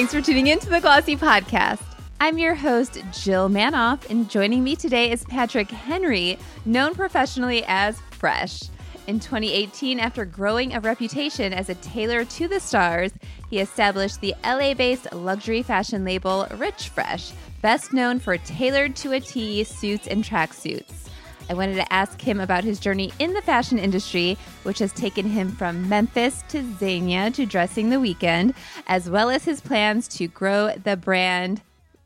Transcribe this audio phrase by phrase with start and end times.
[0.00, 1.82] Thanks for tuning in to the Glossy Podcast.
[2.20, 8.00] I'm your host, Jill Manoff, and joining me today is Patrick Henry, known professionally as
[8.10, 8.62] Fresh.
[9.08, 13.12] In 2018, after growing a reputation as a tailor to the stars,
[13.50, 19.20] he established the LA based luxury fashion label Richfresh, best known for tailored to a
[19.20, 21.09] T suits and tracksuits.
[21.50, 25.26] I wanted to ask him about his journey in the fashion industry, which has taken
[25.26, 28.54] him from Memphis to Zegna to dressing the Weeknd,
[28.86, 31.60] as well as his plans to grow the brand.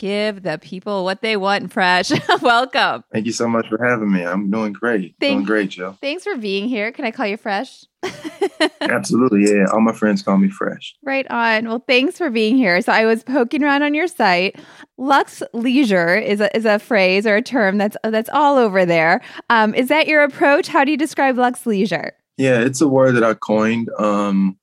[0.05, 2.13] Give the people what they want, Fresh.
[2.43, 3.05] Welcome.
[3.11, 4.23] Thank you so much for having me.
[4.23, 5.15] I'm doing great.
[5.19, 5.97] Thank- doing great, Joe.
[5.99, 6.93] Thanks for being here.
[6.93, 7.87] Can I call you Fresh?
[8.83, 9.65] Absolutely, yeah.
[9.73, 10.95] All my friends call me Fresh.
[11.03, 11.69] Right on.
[11.69, 12.83] Well, thanks for being here.
[12.83, 14.61] So I was poking around on your site.
[14.99, 19.23] Luxe leisure is a, is a phrase or a term that's that's all over there.
[19.49, 20.69] Um, is that your approach?
[20.69, 22.13] How do you describe Luxe leisure?
[22.37, 23.89] Yeah, it's a word that I coined.
[23.99, 24.59] Um,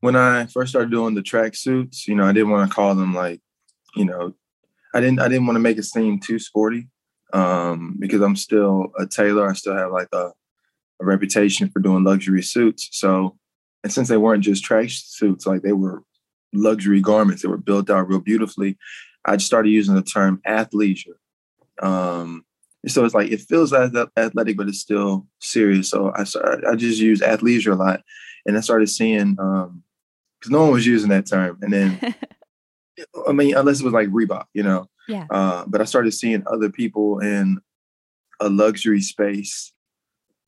[0.00, 2.94] when I first started doing the track suits, you know, I didn't want to call
[2.94, 3.42] them like,
[3.94, 4.32] you know,
[4.94, 6.88] I didn't I didn't want to make it seem too sporty.
[7.32, 9.50] Um, because I'm still a tailor.
[9.50, 10.32] I still have like a,
[11.00, 12.88] a reputation for doing luxury suits.
[12.92, 13.36] So
[13.84, 16.02] and since they weren't just trash suits, like they were
[16.52, 18.76] luxury garments, they were built out real beautifully.
[19.24, 21.16] I started using the term athleisure.
[21.82, 22.44] Um,
[22.86, 25.90] so it's like it feels athletic, but it's still serious.
[25.90, 28.02] So I started, I just use athleisure a lot,
[28.46, 29.82] and I started seeing because um,
[30.48, 32.14] no one was using that term, and then
[33.26, 34.88] I mean unless it was like Reebok, you know.
[35.08, 35.26] Yeah.
[35.30, 37.58] Uh, but I started seeing other people in
[38.40, 39.72] a luxury space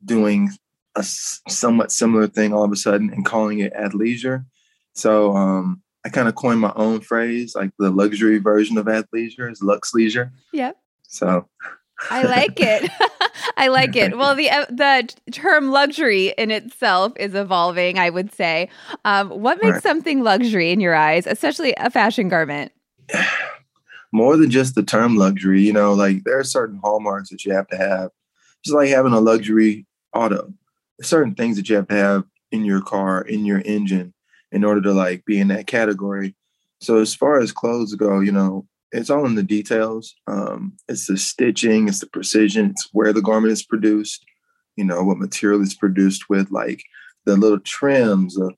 [0.05, 0.51] doing
[0.97, 4.45] a somewhat similar thing all of a sudden and calling it athleisure.
[4.95, 9.51] So um, I kind of coined my own phrase, like the luxury version of athleisure
[9.51, 10.33] is luxe leisure.
[10.53, 10.77] Yep.
[11.03, 11.49] So
[12.09, 12.91] I like it.
[13.57, 14.17] I like it.
[14.17, 17.99] Well, the uh, the term luxury in itself is evolving.
[17.99, 18.69] I would say.
[19.05, 19.83] Um, what makes right.
[19.83, 22.73] something luxury in your eyes, especially a fashion garment?
[24.13, 27.53] More than just the term luxury, you know, like there are certain hallmarks that you
[27.53, 28.11] have to have.
[28.65, 30.53] Just like having a luxury auto,
[31.01, 34.13] certain things that you have to have in your car, in your engine,
[34.51, 36.35] in order to like be in that category.
[36.81, 40.15] So as far as clothes go, you know, it's all in the details.
[40.27, 44.25] Um, it's the stitching, it's the precision, it's where the garment is produced,
[44.77, 46.83] you know, what material is produced with, like
[47.25, 48.49] the little trims, uh,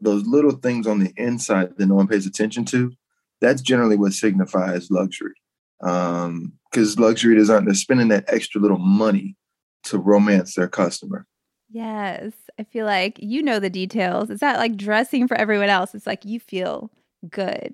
[0.00, 2.92] those little things on the inside that no one pays attention to.
[3.40, 5.34] That's generally what signifies luxury.
[5.80, 6.52] Because um,
[6.98, 9.36] luxury design, they're spending that extra little money
[9.84, 11.26] to romance their customer.
[11.68, 12.32] Yes.
[12.58, 14.30] I feel like you know the details.
[14.30, 15.94] It's not like dressing for everyone else.
[15.94, 16.90] It's like you feel
[17.28, 17.72] good.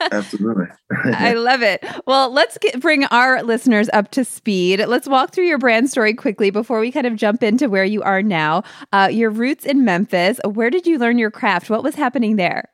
[0.00, 0.66] Absolutely.
[1.04, 1.84] I love it.
[2.06, 4.84] Well, let's get, bring our listeners up to speed.
[4.86, 8.02] Let's walk through your brand story quickly before we kind of jump into where you
[8.02, 8.62] are now.
[8.92, 10.40] Uh, your roots in Memphis.
[10.44, 11.70] Where did you learn your craft?
[11.70, 12.70] What was happening there?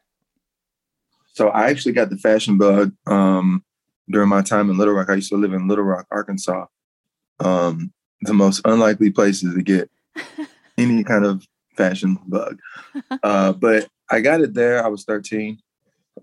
[1.32, 3.64] So I actually got the fashion bug um,
[4.08, 5.10] during my time in Little Rock.
[5.10, 6.66] I used to live in Little Rock, Arkansas.
[7.40, 9.90] Um, the most unlikely places to get
[10.78, 11.44] any kind of
[11.76, 12.60] fashion bug.
[13.22, 14.84] Uh, but I got it there.
[14.84, 15.58] I was 13.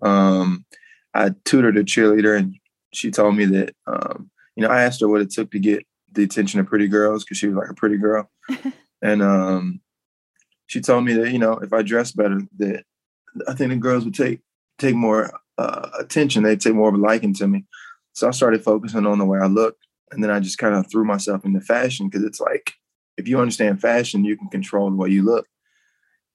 [0.02, 0.66] Um,
[1.14, 2.56] I tutored a cheerleader, and
[2.94, 5.86] she told me that, um, you know, I asked her what it took to get
[6.12, 8.30] the attention of pretty girls because she was like a pretty girl.
[9.02, 9.82] and um,
[10.68, 12.84] she told me that, you know, if I dressed better, that
[13.48, 14.42] I think the girls would take
[14.78, 16.44] take more uh, attention.
[16.44, 17.66] They'd take more of a liking to me.
[18.14, 19.86] So I started focusing on the way I looked.
[20.12, 22.74] And then I just kind of threw myself into fashion because it's like,
[23.18, 25.48] if you understand fashion, you can control the way you look.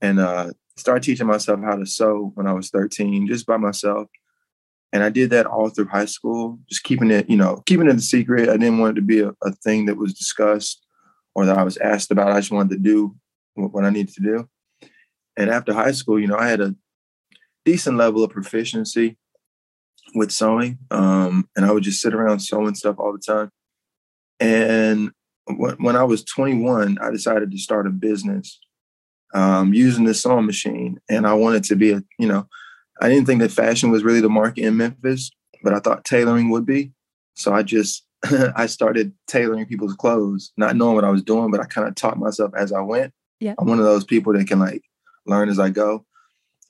[0.01, 4.09] And uh, started teaching myself how to sew when I was 13, just by myself.
[4.93, 7.97] And I did that all through high school, just keeping it, you know, keeping it
[7.97, 8.49] a secret.
[8.49, 10.85] I didn't want it to be a, a thing that was discussed
[11.35, 12.31] or that I was asked about.
[12.31, 13.17] I just wanted to do
[13.55, 14.49] what I needed to do.
[15.37, 16.75] And after high school, you know, I had a
[17.65, 19.19] decent level of proficiency
[20.15, 20.79] with sewing.
[20.91, 23.51] Um, and I would just sit around sewing stuff all the time.
[24.39, 25.11] And
[25.49, 28.59] when I was 21, I decided to start a business
[29.35, 30.99] um, using the sewing machine.
[31.09, 32.49] And I wanted to be a, you know,
[33.01, 35.31] I didn't think that fashion was really the market in Memphis,
[35.63, 36.93] but I thought tailoring would be.
[37.35, 38.05] So I just,
[38.57, 41.95] I started tailoring people's clothes, not knowing what I was doing, but I kind of
[41.95, 43.13] taught myself as I went.
[43.41, 43.55] Yeah.
[43.59, 44.83] I'm one of those people that can like
[45.27, 46.07] learn as I go.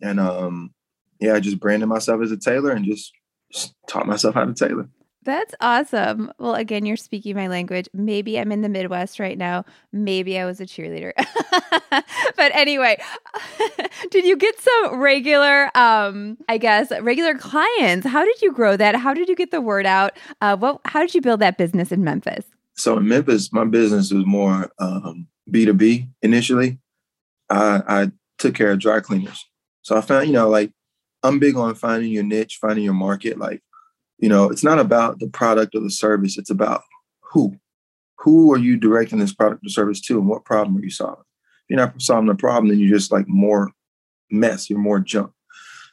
[0.03, 0.75] And um,
[1.21, 3.13] yeah, I just branded myself as a tailor and just,
[3.53, 4.89] just taught myself how to tailor.
[5.27, 6.33] That's awesome.
[6.39, 7.89] Well, again, you're speaking my language.
[7.93, 9.65] Maybe I'm in the Midwest right now.
[9.93, 11.13] Maybe I was a cheerleader.
[12.37, 13.03] but anyway,
[14.13, 18.07] did you get some regular, um, I guess, regular clients?
[18.07, 18.95] How did you grow that?
[18.95, 20.17] How did you get the word out?
[20.41, 22.45] Uh, what, how did you build that business in Memphis?
[22.77, 26.79] So in Memphis, my business was more um, B2B initially.
[27.51, 29.45] I, I took care of dry cleaners.
[29.83, 30.71] So I found, you know, like
[31.25, 33.39] I'm big on finding your niche, finding your market.
[33.39, 33.63] Like,
[34.19, 36.39] you know, it's not about the product or the service.
[36.39, 36.83] It's about
[37.33, 37.57] who.
[38.21, 41.21] Who are you directing this product or service to, and what problem are you solving?
[41.21, 43.71] If you're not solving the problem, then you're just like more
[44.31, 44.71] mess.
[44.71, 45.33] You're more junk.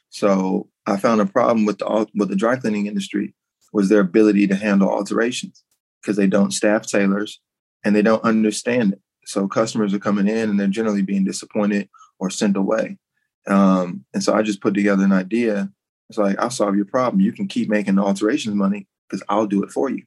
[0.08, 3.34] So I found a problem with the with the dry cleaning industry
[3.72, 5.64] was their ability to handle alterations
[6.00, 7.40] because they don't staff tailors
[7.84, 9.00] and they don't understand it.
[9.26, 11.88] So customers are coming in and they're generally being disappointed
[12.18, 12.98] or sent away.
[13.46, 15.70] Um, and so I just put together an idea.
[16.08, 17.20] It's like, I'll solve your problem.
[17.20, 20.04] You can keep making the alterations money because I'll do it for you.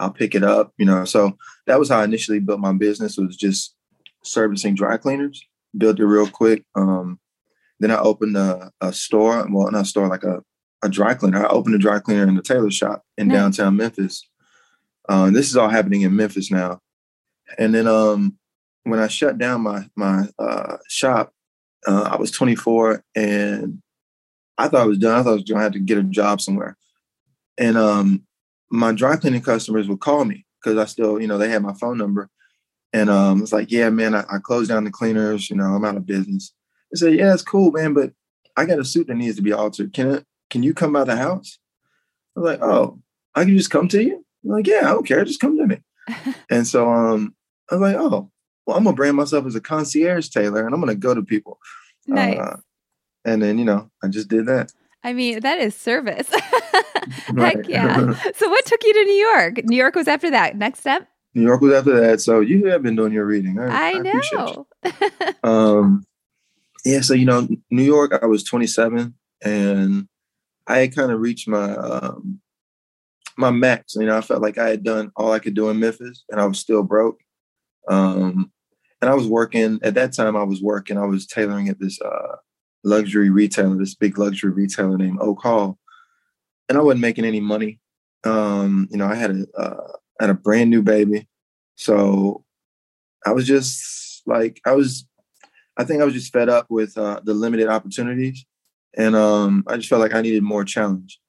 [0.00, 1.04] I'll pick it up, you know.
[1.04, 1.36] So
[1.66, 3.74] that was how I initially built my business was just
[4.22, 5.44] servicing dry cleaners,
[5.76, 6.64] built it real quick.
[6.74, 7.18] Um,
[7.80, 10.42] then I opened a, a store, well, not a store, like a,
[10.82, 11.44] a dry cleaner.
[11.44, 13.36] I opened a dry cleaner in the tailor shop in nice.
[13.36, 14.28] downtown Memphis.
[15.08, 16.80] Uh, this is all happening in Memphis now.
[17.56, 18.36] And then um,
[18.84, 21.32] when I shut down my my uh, shop,
[21.86, 23.80] uh, I was 24 and
[24.58, 25.18] I thought I was done.
[25.18, 26.76] I thought I was going to have to get a job somewhere.
[27.56, 28.24] And um,
[28.70, 31.74] my dry cleaning customers would call me because I still, you know, they had my
[31.74, 32.28] phone number.
[32.92, 35.50] And um, it's like, yeah, man, I, I, closed down the cleaners.
[35.50, 36.52] You know, I'm out of business.
[36.90, 38.12] They said, yeah, it's cool, man, but
[38.56, 39.92] I got a suit that needs to be altered.
[39.92, 40.26] Can it?
[40.50, 41.58] Can you come by the house?
[42.34, 42.98] I was like, oh,
[43.34, 44.24] I can just come to you.
[44.42, 45.24] I'm like, yeah, I don't care.
[45.24, 45.78] Just come to me.
[46.50, 47.34] and so um,
[47.70, 48.30] I was like, oh,
[48.66, 51.58] well, I'm gonna brand myself as a concierge tailor, and I'm gonna go to people.
[52.06, 52.38] Nice.
[52.38, 52.56] Uh,
[53.32, 54.72] and then you know, I just did that.
[55.04, 56.28] I mean, that is service.
[57.36, 58.14] Heck yeah.
[58.34, 59.64] so, what took you to New York?
[59.64, 60.56] New York was after that.
[60.56, 61.08] Next step.
[61.34, 62.20] New York was after that.
[62.20, 63.58] So you have been doing your reading.
[63.60, 64.66] I, I know.
[65.44, 66.04] um,
[66.84, 67.00] yeah.
[67.00, 68.18] So you know, New York.
[68.20, 70.08] I was 27, and
[70.66, 72.40] I had kind of reached my um,
[73.36, 73.94] my max.
[73.94, 76.40] You know, I felt like I had done all I could do in Memphis, and
[76.40, 77.20] I was still broke.
[77.88, 78.52] Um,
[79.00, 80.36] and I was working at that time.
[80.36, 80.98] I was working.
[80.98, 82.36] I was tailoring at this uh,
[82.84, 85.78] luxury retailer, this big luxury retailer named Oak Hall,
[86.68, 87.80] and I wasn't making any money.
[88.24, 91.28] Um, you know, I had a uh, had a brand new baby,
[91.76, 92.44] so
[93.26, 95.06] I was just like I was.
[95.76, 98.44] I think I was just fed up with uh, the limited opportunities,
[98.96, 101.20] and um, I just felt like I needed more challenge.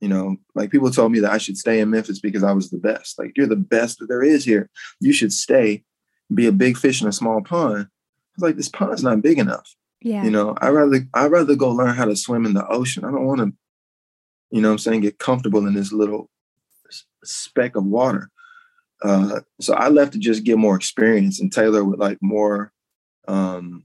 [0.00, 2.70] You know, like people told me that I should stay in Memphis because I was
[2.70, 3.18] the best.
[3.18, 4.70] Like you're the best that there is here.
[5.00, 5.84] You should stay,
[6.32, 7.88] be a big fish in a small pond.
[7.88, 9.74] I was like, this pond's not big enough.
[10.00, 10.24] Yeah.
[10.24, 13.04] You know, I rather I rather go learn how to swim in the ocean.
[13.04, 13.52] I don't want to,
[14.50, 16.30] you know I'm saying, get comfortable in this little
[17.24, 18.30] speck of water.
[19.02, 22.72] Uh, so I left to just get more experience and tailor with like more
[23.28, 23.84] um,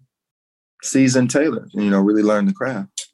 [0.81, 3.09] seasoned tailors, and, you know, really learn the craft.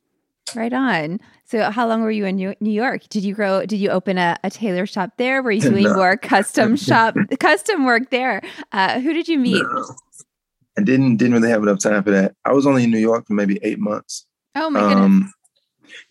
[0.56, 1.20] Right on.
[1.46, 3.08] So, how long were you in New York?
[3.10, 3.66] Did you grow?
[3.66, 5.42] Did you open a, a tailor shop there?
[5.44, 5.96] Were you doing no.
[5.96, 8.42] more custom shop, custom work there?
[8.72, 9.64] Uh, who did you meet?
[9.64, 9.86] No.
[10.78, 12.36] I didn't didn't really have enough time for that.
[12.46, 14.26] I was only in New York for maybe eight months.
[14.56, 14.98] Oh my goodness.
[14.98, 15.34] Um,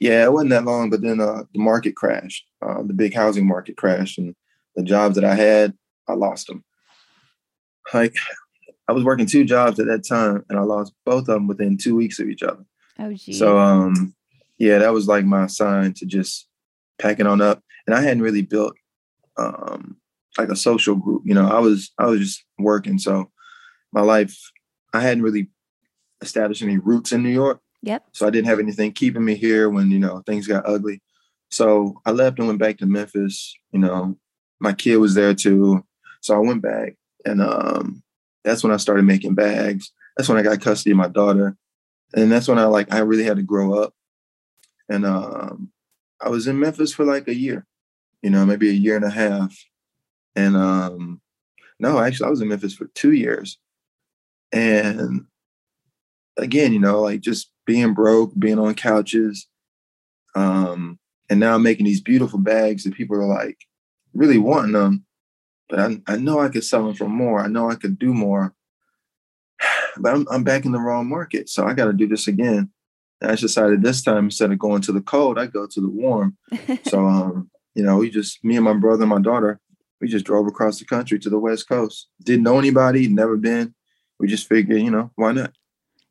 [0.00, 2.44] yeah, it wasn't that long, but then uh, the market crashed.
[2.60, 4.34] Uh, the big housing market crashed, and
[4.76, 5.74] the jobs that I had,
[6.08, 6.64] I lost them.
[7.94, 8.16] Like
[8.88, 11.76] I was working two jobs at that time, and I lost both of them within
[11.76, 12.64] two weeks of each other.
[12.98, 13.38] Oh, geez.
[13.38, 14.14] So, um,
[14.58, 16.48] yeah, that was like my sign to just
[16.98, 17.62] pack it on up.
[17.86, 18.74] And I hadn't really built
[19.36, 19.98] um,
[20.36, 21.22] like a social group.
[21.24, 23.30] You know, I was I was just working, so
[23.92, 24.38] my life
[24.92, 25.48] I hadn't really
[26.20, 27.60] established any roots in New York.
[27.82, 28.06] Yep.
[28.12, 31.02] So I didn't have anything keeping me here when you know things got ugly.
[31.50, 33.54] So I left and went back to Memphis.
[33.72, 34.16] You know,
[34.60, 35.84] my kid was there too,
[36.20, 38.02] so I went back, and um,
[38.44, 39.92] that's when I started making bags.
[40.16, 41.56] That's when I got custody of my daughter,
[42.14, 43.94] and that's when I like I really had to grow up
[44.88, 45.70] and um,
[46.20, 47.66] I was in Memphis for like a year,
[48.22, 49.56] you know, maybe a year and a half.
[50.34, 51.20] And um,
[51.78, 53.58] no, actually, I was in Memphis for two years.
[54.52, 55.26] And
[56.36, 59.46] again, you know, like just being broke, being on couches.
[60.34, 63.58] Um, and now I'm making these beautiful bags that people are like
[64.14, 65.04] really wanting them.
[65.68, 67.40] But I, I know I could sell them for more.
[67.40, 68.54] I know I could do more.
[70.00, 71.48] But I'm, I'm back in the wrong market.
[71.48, 72.70] So I got to do this again.
[73.20, 75.88] And I decided this time instead of going to the cold, I go to the
[75.88, 76.36] warm.
[76.84, 79.60] so um, you know, we just me and my brother and my daughter,
[80.00, 82.08] we just drove across the country to the West Coast.
[82.22, 83.74] Didn't know anybody, never been.
[84.18, 85.52] We just figured, you know, why not?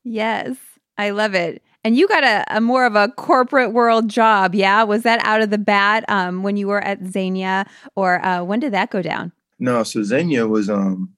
[0.04, 0.56] Yes.
[0.98, 1.62] I love it.
[1.84, 4.84] And you got a, a, more of a corporate world job, yeah?
[4.84, 8.60] Was that out of the bat um, when you were at Zegna, or uh, when
[8.60, 9.32] did that go down?
[9.60, 11.14] No, so Zegna was um,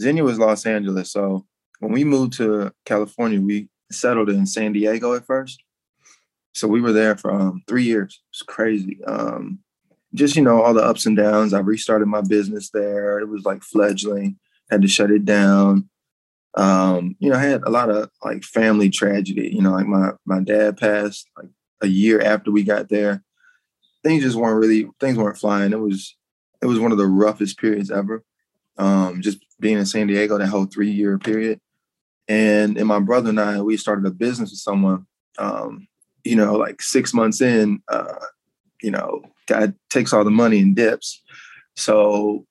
[0.00, 1.10] Zegna was Los Angeles.
[1.10, 1.44] So
[1.80, 5.62] when we moved to California, we settled in San Diego at first.
[6.54, 8.22] So we were there for um, three years.
[8.30, 8.98] It's crazy.
[9.04, 9.58] Um,
[10.14, 11.52] just you know all the ups and downs.
[11.52, 13.18] I restarted my business there.
[13.18, 14.38] It was like fledgling.
[14.70, 15.90] Had to shut it down.
[16.56, 19.50] Um, you know, I had a lot of like family tragedy.
[19.52, 21.48] You know, like my my dad passed like
[21.80, 23.22] a year after we got there,
[24.02, 25.72] things just weren't really things weren't flying.
[25.72, 26.16] It was
[26.62, 28.24] it was one of the roughest periods ever.
[28.76, 31.60] Um, just being in San Diego that whole three year period.
[32.28, 35.06] And and my brother and I, we started a business with someone.
[35.38, 35.88] Um,
[36.22, 38.14] you know, like six months in, uh,
[38.82, 41.22] you know, God takes all the money and dips.
[41.76, 42.46] So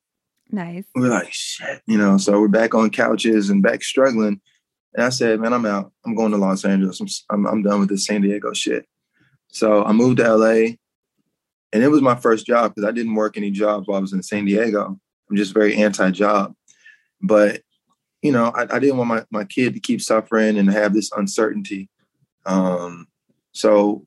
[0.53, 0.85] nice.
[0.95, 2.17] We're like, shit, you know.
[2.17, 4.39] So we're back on couches and back struggling.
[4.93, 5.91] And I said, man, I'm out.
[6.05, 7.01] I'm going to Los Angeles.
[7.01, 8.85] I'm I'm, I'm done with this San Diego shit.
[9.49, 10.75] So I moved to LA,
[11.73, 14.13] and it was my first job because I didn't work any jobs while I was
[14.13, 14.99] in San Diego.
[15.29, 16.53] I'm just very anti-job.
[17.21, 17.61] But
[18.21, 21.11] you know, I, I didn't want my, my kid to keep suffering and have this
[21.11, 21.89] uncertainty.
[22.45, 23.07] Um,
[23.51, 24.05] so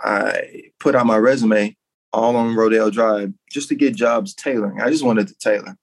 [0.00, 1.76] I put out my resume
[2.12, 4.80] all on Rodeo Drive just to get jobs tailoring.
[4.80, 5.76] I just wanted to tailor.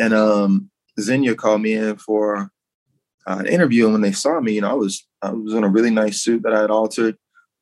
[0.00, 2.50] And um, Zegna called me in for
[3.26, 3.84] uh, an interview.
[3.84, 6.22] And when they saw me, you know, I was I was in a really nice
[6.22, 7.16] suit that I had altered.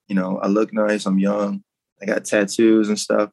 [0.06, 1.04] You know, I look nice.
[1.04, 1.64] I'm young.
[2.00, 3.30] I got tattoos and stuff.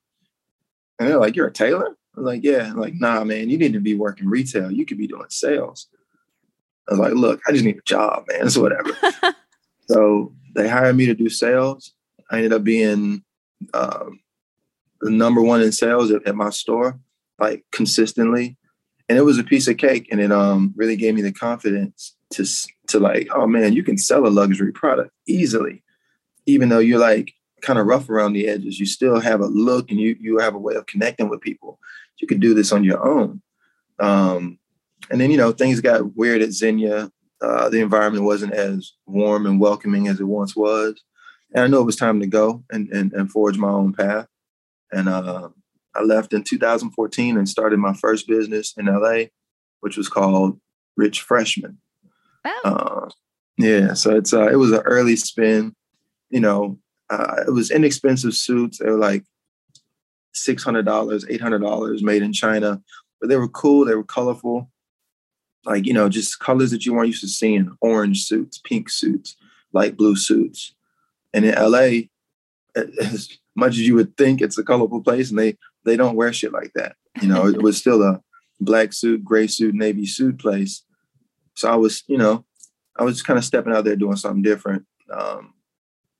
[0.98, 3.50] And they're like, "You're a tailor?" I'm like, "Yeah." I'm like, "Nah, man.
[3.50, 4.72] You need to be working retail.
[4.72, 5.88] You could be doing sales."
[6.90, 8.48] I was like, "Look, I just need a job, man.
[8.48, 8.90] It's whatever."
[9.88, 11.94] so they hired me to do sales.
[12.32, 13.24] I ended up being
[13.76, 14.20] um,
[15.02, 17.00] the number one in sales at, at, my store,
[17.40, 18.58] like consistently,
[19.08, 20.08] and it was a piece of cake.
[20.12, 22.46] And it um really gave me the confidence to
[22.88, 25.84] to like, oh man, you can sell a luxury product easily,
[26.46, 28.80] even though you're like kind of rough around the edges.
[28.80, 31.80] You still have a look, and you you have a way of connecting with people.
[32.20, 33.42] You could do this on your own.
[34.00, 34.60] Um,
[35.10, 37.12] and then you know things got weird at Zegna.
[37.42, 41.02] Uh, the environment wasn't as warm and welcoming as it once was.
[41.54, 44.28] And I knew it was time to go and, and, and forge my own path.
[44.92, 45.50] And uh,
[45.96, 49.26] I left in 2014 and started my first business in LA,
[49.80, 50.60] which was called
[50.98, 51.78] Rich Freshman.
[52.44, 52.62] Wow.
[52.64, 53.10] Uh,
[53.58, 55.76] yeah, so it's uh, it was an early spin.
[56.30, 58.80] You know, uh, it was inexpensive suits.
[58.80, 59.24] They were like
[60.34, 62.82] six hundred dollars, eight hundred dollars, made in China,
[63.20, 63.86] but they were cool.
[63.86, 64.70] They were colorful,
[65.66, 69.38] like you know, just colors that you weren't used to seeing: orange suits, pink suits,
[69.72, 70.76] light blue suits.
[71.34, 72.08] And in LA,
[72.76, 76.34] as much as you would think it's a colorful place, and they they don't wear
[76.34, 76.96] shit like that.
[77.22, 78.22] You know, it was still a
[78.60, 80.84] black suit, gray suit, navy suit place.
[81.56, 82.46] So I was, you know,
[82.98, 84.86] I was kind of stepping out there doing something different.
[85.12, 85.54] Um,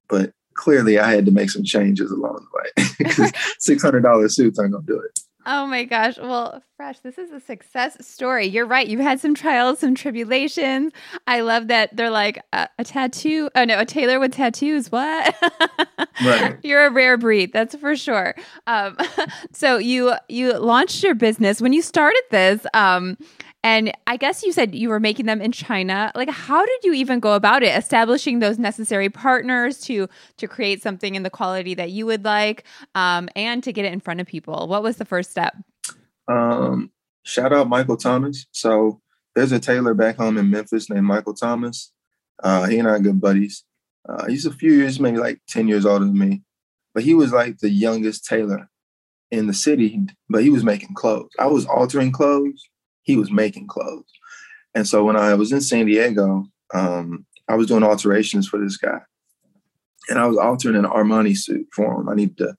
[0.08, 2.46] but clearly, I had to make some changes along
[2.76, 3.32] the way.
[3.60, 5.20] Six hundred dollars suits aren't gonna do it.
[5.48, 6.18] Oh my gosh.
[6.18, 8.48] Well, Fresh, this is a success story.
[8.48, 8.88] You're right.
[8.88, 10.92] You've had some trials, some tribulations.
[11.28, 13.50] I love that they're like a, a tattoo.
[13.56, 14.92] Oh, no, a tailor with tattoos.
[14.92, 15.36] What?
[16.26, 16.58] right.
[16.64, 17.54] You're a rare breed.
[17.54, 18.34] That's for sure.
[18.66, 18.98] Um,
[19.52, 21.62] so you you launched your business.
[21.62, 23.18] When you started this, um,
[23.66, 26.12] and I guess you said you were making them in China.
[26.14, 27.76] Like, how did you even go about it?
[27.76, 30.08] Establishing those necessary partners to
[30.38, 33.92] to create something in the quality that you would like, um, and to get it
[33.92, 34.68] in front of people.
[34.68, 35.58] What was the first step?
[36.28, 36.92] Um,
[37.24, 38.46] shout out Michael Thomas.
[38.52, 39.02] So
[39.34, 41.92] there's a tailor back home in Memphis named Michael Thomas.
[42.44, 43.64] Uh, he and I are good buddies.
[44.08, 46.44] Uh, he's a few years, maybe like ten years older than me,
[46.94, 48.70] but he was like the youngest tailor
[49.32, 50.02] in the city.
[50.30, 51.32] But he was making clothes.
[51.40, 52.70] I was altering clothes
[53.06, 54.12] he was making clothes.
[54.74, 58.78] And so when I was in San Diego, um, I was doing alterations for this
[58.78, 59.00] guy.
[60.10, 62.10] And I was altering an Armani suit for him.
[62.10, 62.56] I needed to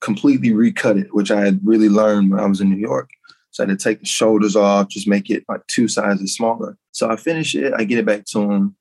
[0.00, 3.10] completely recut it, which I had really learned when I was in New York.
[3.50, 6.76] So I had to take the shoulders off, just make it like two sizes smaller.
[6.90, 8.76] So I finish it, I get it back to him.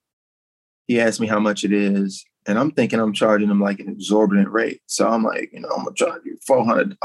[0.88, 2.26] He asked me how much it is.
[2.48, 4.82] And I'm thinking I'm charging him like an exorbitant rate.
[4.88, 6.96] So I'm like, you know, I'm gonna charge you $400.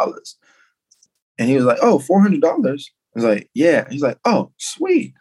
[1.38, 2.84] And he was like, oh, $400?
[3.16, 3.86] Was like, yeah.
[3.90, 5.14] He's like, oh, sweet.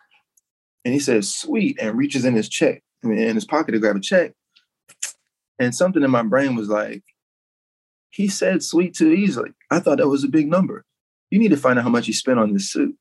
[0.83, 3.99] And he says, sweet, and reaches in his check, in his pocket to grab a
[3.99, 4.33] check.
[5.57, 7.03] And something in my brain was like,
[8.09, 9.51] he said sweet too easily.
[9.71, 10.85] I thought that was a big number.
[11.31, 12.95] You need to find out how much he spent on this suit.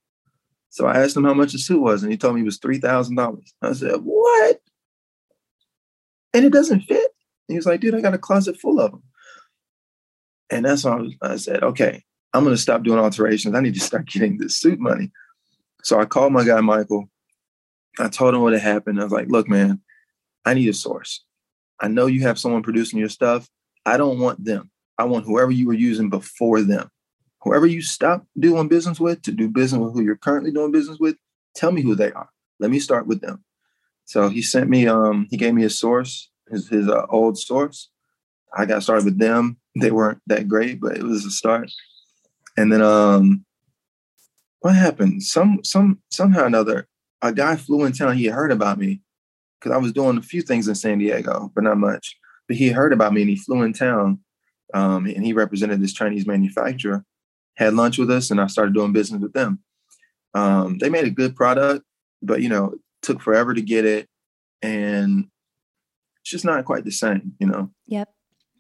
[0.70, 2.58] So I asked him how much the suit was, and he told me it was
[2.58, 3.38] $3,000.
[3.62, 4.60] I said, what?
[6.32, 7.10] And it doesn't fit?
[7.46, 9.02] he was like, dude, I got a closet full of them.
[10.50, 12.02] And that's when I, I said, okay,
[12.34, 13.54] I'm going to stop doing alterations.
[13.54, 15.10] I need to start getting this suit money.
[15.84, 17.08] So I called my guy, Michael.
[18.00, 19.00] I told him what had happened.
[19.00, 19.80] I was like, look, man,
[20.44, 21.24] I need a source.
[21.80, 23.48] I know you have someone producing your stuff.
[23.86, 24.70] I don't want them.
[24.98, 26.90] I want whoever you were using before them.
[27.42, 30.98] Whoever you stop doing business with to do business with who you're currently doing business
[30.98, 31.16] with,
[31.54, 32.30] tell me who they are.
[32.58, 33.44] Let me start with them.
[34.06, 37.90] So he sent me, um, he gave me a source, his, his uh, old source.
[38.56, 39.58] I got started with them.
[39.80, 41.70] They weren't that great, but it was a start.
[42.56, 43.44] And then um
[44.60, 45.22] what happened?
[45.22, 46.88] Some some somehow or another,
[47.22, 49.02] a guy flew in town, he heard about me
[49.60, 52.16] because I was doing a few things in San Diego, but not much.
[52.48, 54.20] but he heard about me and he flew in town
[54.72, 57.04] um, and he represented this Chinese manufacturer,
[57.54, 59.60] had lunch with us, and I started doing business with them.
[60.34, 61.84] Um, they made a good product,
[62.22, 64.08] but you know, took forever to get it,
[64.62, 65.26] and
[66.20, 67.70] it's just not quite the same, you know.
[67.86, 68.12] Yep,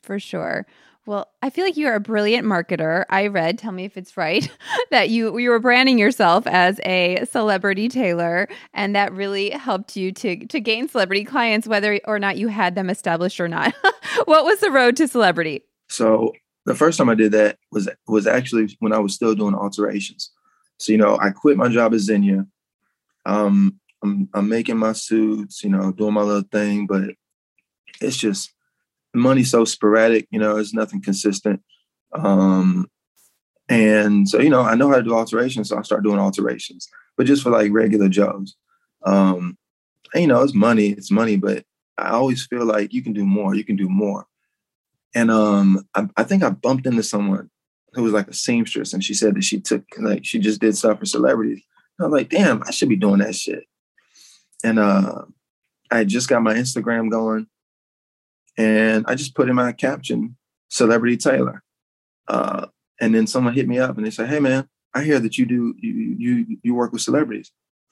[0.02, 0.66] for sure.
[1.06, 3.04] Well, I feel like you're a brilliant marketer.
[3.10, 4.48] I read, tell me if it's right,
[4.90, 10.12] that you you were branding yourself as a celebrity tailor and that really helped you
[10.12, 13.74] to to gain celebrity clients whether or not you had them established or not.
[14.24, 15.62] what was the road to celebrity?
[15.88, 16.32] So,
[16.64, 20.30] the first time I did that was was actually when I was still doing alterations.
[20.78, 22.46] So, you know, I quit my job at Zegna.
[23.26, 27.10] Um I'm I'm making my suits, you know, doing my little thing, but
[28.00, 28.53] it's just
[29.14, 31.62] money's so sporadic, you know, it's nothing consistent.
[32.12, 32.88] Um,
[33.68, 36.88] and so, you know, I know how to do alterations, so I start doing alterations,
[37.16, 38.56] but just for like regular jobs.
[39.04, 39.56] Um,
[40.12, 41.64] and, you know, it's money, it's money, but
[41.96, 44.26] I always feel like you can do more, you can do more.
[45.14, 47.50] And um, I, I think I bumped into someone
[47.92, 50.76] who was like a seamstress, and she said that she took like she just did
[50.76, 51.62] stuff for celebrities.
[51.98, 53.64] And I was like, damn, I should be doing that shit.
[54.64, 55.22] And uh,
[55.90, 57.46] I just got my Instagram going
[58.56, 60.36] and I just put in my caption,
[60.68, 61.62] celebrity tailor.
[62.28, 62.66] Uh,
[63.00, 65.46] and then someone hit me up and they said, Hey man, I hear that you
[65.46, 67.50] do you you you work with celebrities.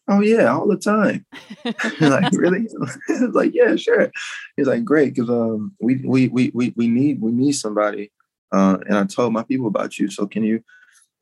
[0.09, 1.27] Oh yeah, all the time.
[2.01, 2.67] like really?
[3.33, 4.11] like yeah, sure.
[4.57, 8.13] He's like great because um we, we we we we need we need somebody.
[8.53, 10.11] Uh, and I told my people about you.
[10.11, 10.63] So can you?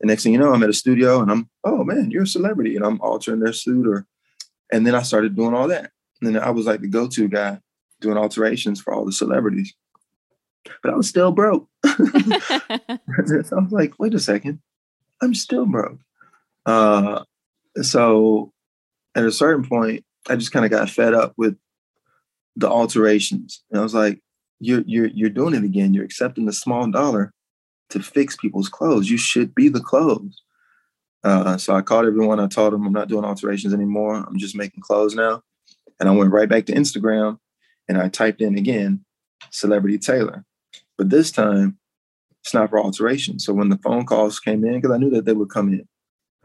[0.01, 2.27] The next thing you know, I'm at a studio and I'm oh man, you're a
[2.27, 4.07] celebrity, and I'm altering their suit or.
[4.73, 5.91] And then I started doing all that.
[6.23, 7.59] And then I was like the go-to guy
[8.01, 9.75] doing alterations for all the celebrities.
[10.83, 11.69] But I was still broke.
[11.85, 14.61] I was like, wait a second,
[15.23, 15.99] I'm still broke.
[16.67, 17.25] Uh,
[17.83, 18.53] so
[19.15, 21.57] at a certain point, I just kind of got fed up with
[22.57, 23.63] the alterations.
[23.71, 24.21] And I was like,
[24.61, 25.95] you're you're you're doing it again.
[25.95, 27.33] You're accepting the small dollar
[27.91, 29.11] to fix people's clothes.
[29.11, 30.43] You should be the clothes.
[31.25, 32.41] Uh, so I called everyone.
[32.41, 34.15] I told them I'm not doing alterations anymore.
[34.15, 35.43] I'm just making clothes now.
[35.99, 37.39] And I went right back to Instagram
[37.91, 39.05] and I typed in again,
[39.51, 40.45] celebrity tailor.
[40.97, 41.77] But this time,
[42.45, 43.41] it's not for alteration.
[43.41, 45.89] So when the phone calls came in, because I knew that they would come in,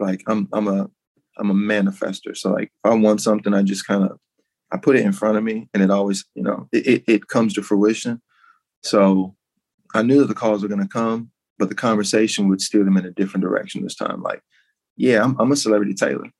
[0.00, 0.90] like I'm I'm a
[1.38, 2.36] I'm a manifester.
[2.36, 4.18] So like if I want something, I just kind of
[4.72, 7.28] I put it in front of me, and it always you know it, it, it
[7.28, 8.20] comes to fruition.
[8.82, 9.36] So
[9.94, 11.30] I knew that the calls were going to come,
[11.60, 14.20] but the conversation would steer them in a different direction this time.
[14.20, 14.42] Like,
[14.96, 16.30] yeah, I'm, I'm a celebrity tailor.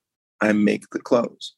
[0.41, 1.55] I make the clothes.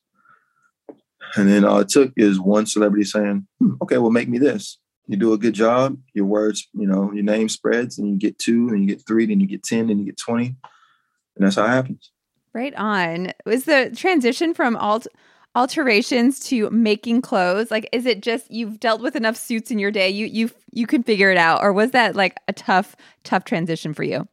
[1.36, 4.80] And then all it took is one celebrity saying, hmm, okay, well, make me this.
[5.08, 8.38] You do a good job, your words, you know, your name spreads, and you get
[8.38, 10.46] two, and you get three, then you get 10, then you get 20.
[10.46, 12.12] And that's how it happens.
[12.54, 13.32] Right on.
[13.46, 15.08] Was the transition from alt
[15.56, 19.90] alterations to making clothes like is it just you've dealt with enough suits in your
[19.90, 23.44] day you you you can figure it out or was that like a tough tough
[23.46, 24.28] transition for you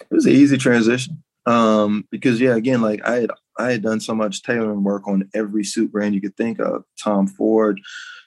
[0.00, 4.00] it was an easy transition um because yeah again like i had I had done
[4.00, 7.80] so much tailoring work on every suit brand you could think of Tom Ford,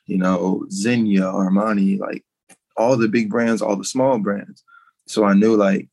[0.06, 2.24] you know, Zegna, Armani, like
[2.78, 4.64] all the big brands, all the small brands.
[5.08, 5.90] So I knew like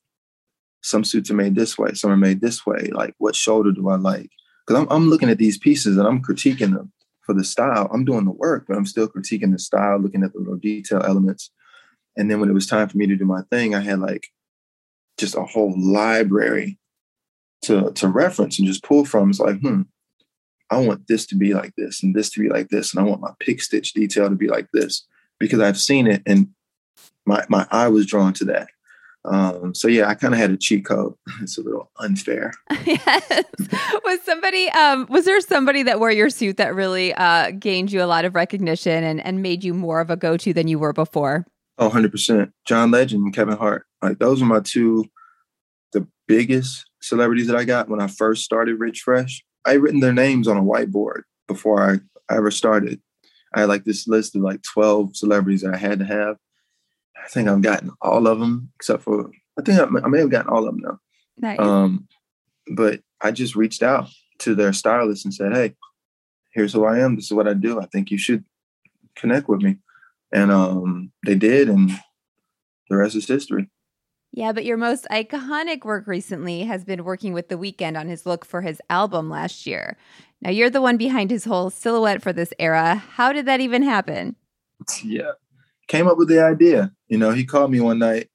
[0.83, 2.91] some suits are made this way, some are made this way.
[2.93, 4.31] Like, what shoulder do I like?
[4.67, 6.93] Because I'm, I'm looking at these pieces and I'm critiquing them
[7.23, 7.89] for the style.
[7.93, 11.03] I'm doing the work, but I'm still critiquing the style, looking at the little detail
[11.03, 11.51] elements.
[12.17, 14.29] And then when it was time for me to do my thing, I had like
[15.19, 16.79] just a whole library
[17.65, 19.31] to to reference and just pull from.
[19.31, 19.83] It's like, hmm,
[20.71, 23.09] I want this to be like this and this to be like this, and I
[23.09, 25.07] want my pick stitch detail to be like this
[25.39, 26.49] because I've seen it and
[27.27, 28.69] my my eye was drawn to that.
[29.27, 31.15] Um, so yeah, I kind of had a cheat code.
[31.43, 32.53] It's a little unfair.
[32.85, 33.45] yes.
[34.05, 38.03] Was somebody um was there somebody that wore your suit that really uh gained you
[38.03, 40.93] a lot of recognition and and made you more of a go-to than you were
[40.93, 41.47] before?
[41.77, 42.53] Oh, 100%.
[42.67, 43.87] John Legend and Kevin Hart.
[44.01, 45.07] Like those are my two
[45.93, 50.13] the biggest celebrities that I got when I first started Richfresh, I had written their
[50.13, 51.95] names on a whiteboard before I,
[52.33, 53.01] I ever started.
[53.55, 56.37] I had like this list of like 12 celebrities that I had to have.
[57.23, 60.31] I think I've gotten all of them except for, I think I, I may have
[60.31, 60.99] gotten all of them now.
[61.39, 61.59] Nice.
[61.59, 62.09] Um,
[62.75, 64.09] but I just reached out
[64.41, 65.75] to their stylist and said, Hey,
[66.53, 67.17] here's who I am.
[67.17, 67.81] This is what I do.
[67.81, 68.45] I think you should
[69.17, 69.77] connect with me.
[70.33, 71.69] And um, they did.
[71.69, 71.91] And
[72.91, 73.69] the rest is history.
[74.37, 78.27] Yeah, but your most iconic work recently has been working with The Weeknd on his
[78.27, 79.97] look for his album last year.
[80.41, 82.97] Now, you're the one behind his whole silhouette for this era.
[82.97, 84.35] How did that even happen?
[85.05, 85.31] Yeah,
[85.87, 86.91] came up with the idea.
[87.07, 88.29] You know, he called me one night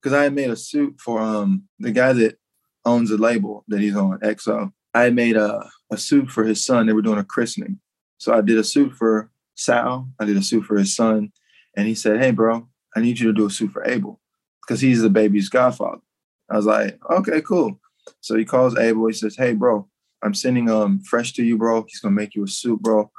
[0.00, 2.38] because I had made a suit for um the guy that
[2.84, 4.72] owns the label that he's on, XO.
[4.94, 6.86] I made a, a suit for his son.
[6.86, 7.80] They were doing a christening.
[8.18, 10.10] So I did a suit for Sal.
[10.20, 11.32] I did a suit for his son.
[11.76, 14.20] and he said, "Hey, bro, I need you to do a suit for Abel
[14.68, 16.02] because he's the baby's godfather."
[16.50, 17.80] I was like, "Okay, cool."
[18.20, 19.06] So he calls Abel.
[19.06, 19.88] He says, "Hey, bro,
[20.22, 21.84] I'm sending um fresh to you, bro.
[21.88, 23.10] He's gonna make you a suit, bro.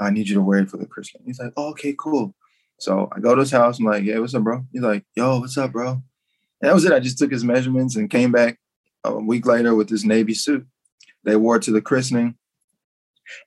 [0.00, 2.34] I need you to wear it for the Christmas." He's like, oh, "Okay, cool."
[2.78, 3.78] So I go to his house.
[3.78, 6.02] I'm like, "Hey, what's up, bro?" He's like, "Yo, what's up, bro?"
[6.60, 6.92] And that was it.
[6.92, 8.58] I just took his measurements and came back
[9.04, 10.66] a week later with this navy suit.
[11.24, 12.36] They wore it to the christening.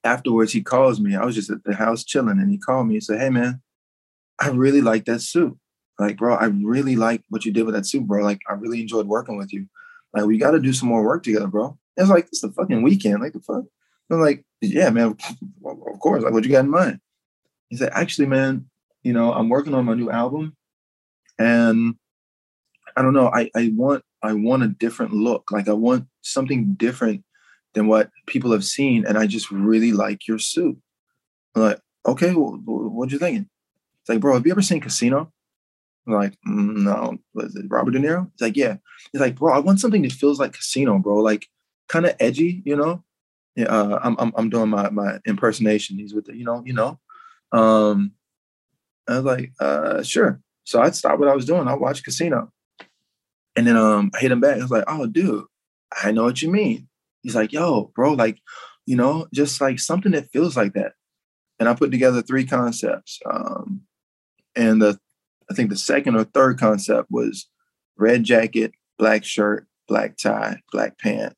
[0.04, 1.16] Afterwards, he calls me.
[1.16, 3.62] I was just at the house chilling, and he called me and said, "Hey, man,
[4.40, 5.58] I really like that suit.
[6.02, 8.24] Like, bro, I really like what you did with that suit, bro.
[8.24, 9.68] Like, I really enjoyed working with you.
[10.14, 12.82] Like, we got to do some more work together, bro." It's like it's the fucking
[12.82, 13.20] Weeknd.
[13.20, 13.66] Like the fuck.
[14.10, 15.16] I'm like, yeah, man.
[15.66, 16.24] of course.
[16.24, 17.00] Like, what you got in mind?
[17.70, 18.66] He said, actually, man,
[19.04, 20.56] you know, I'm working on my new album,
[21.38, 21.96] and
[22.98, 23.30] I don't know.
[23.34, 25.52] I I want I want a different look.
[25.52, 27.24] Like I want something different
[27.74, 30.78] than what people have seen, and I just really like your suit.
[31.56, 33.48] I'm like, okay, well, what you thinking?
[34.02, 35.32] It's like, bro, have you ever seen Casino?
[36.08, 37.18] I'm like, mm, no.
[37.34, 38.30] Was it Robert De Niro?
[38.34, 38.78] He's like, yeah.
[39.12, 41.18] He's like, bro, I want something that feels like Casino, bro.
[41.18, 41.48] Like
[41.90, 43.04] kind of edgy, you know.
[43.56, 45.98] Yeah, uh, I'm, I'm I'm doing my my impersonation.
[45.98, 47.00] He's with the, you know, you know.
[47.52, 48.14] Um,
[49.08, 50.40] I was like, uh, sure.
[50.64, 51.68] So I'd stop what I was doing.
[51.68, 52.52] I watched Casino,
[53.56, 54.58] and then um, I hit him back.
[54.58, 55.44] I was like, oh, dude,
[56.02, 56.88] I know what you mean.
[57.24, 58.40] He's like, yo, bro, like,
[58.86, 60.94] you know, just like something that feels like that.
[61.60, 63.20] And I put together three concepts.
[63.30, 63.82] Um,
[64.56, 64.98] and the
[65.52, 67.50] I think the second or third concept was
[67.98, 71.34] red jacket, black shirt, black tie, black pant,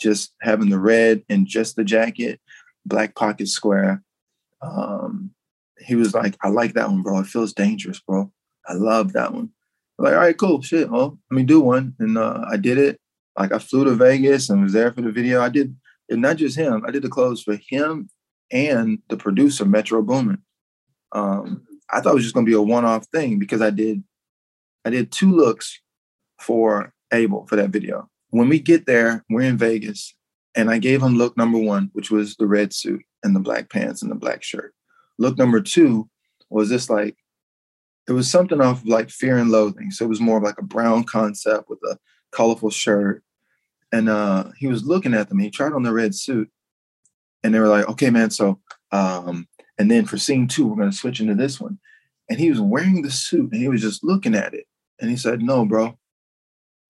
[0.00, 2.40] just having the red and just the jacket,
[2.84, 4.02] black pocket square.
[4.60, 5.30] Um,
[5.78, 7.20] he was like, I like that one, bro.
[7.20, 8.32] It feels dangerous, bro.
[8.66, 9.50] I love that one.
[9.98, 10.90] I'm like, all right, cool, shit.
[10.90, 11.94] Well, let me do one.
[12.00, 13.00] And uh, I did it.
[13.38, 15.40] Like I flew to Vegas and was there for the video.
[15.40, 15.76] I did,
[16.08, 16.82] and not just him.
[16.84, 18.10] I did the clothes for him
[18.50, 20.42] and the producer, Metro Boomin.
[21.12, 24.02] Um, I thought it was just gonna be a one-off thing because I did,
[24.84, 25.80] I did two looks
[26.40, 30.14] for Abel for that video when we get there, we're in Vegas,
[30.54, 33.70] and I gave him look number one, which was the red suit and the black
[33.70, 34.74] pants and the black shirt.
[35.18, 36.08] Look number two
[36.50, 37.16] was this like,
[38.08, 39.90] it was something off of like fear and loathing.
[39.90, 41.98] So it was more of like a brown concept with a
[42.32, 43.22] colorful shirt.
[43.92, 45.38] And uh, he was looking at them.
[45.38, 46.50] He tried on the red suit,
[47.42, 48.60] and they were like, "Okay, man." So,
[48.92, 49.48] um,
[49.78, 51.78] and then for scene two, we're going to switch into this one.
[52.28, 54.66] And he was wearing the suit, and he was just looking at it.
[55.00, 55.98] And he said, "No, bro,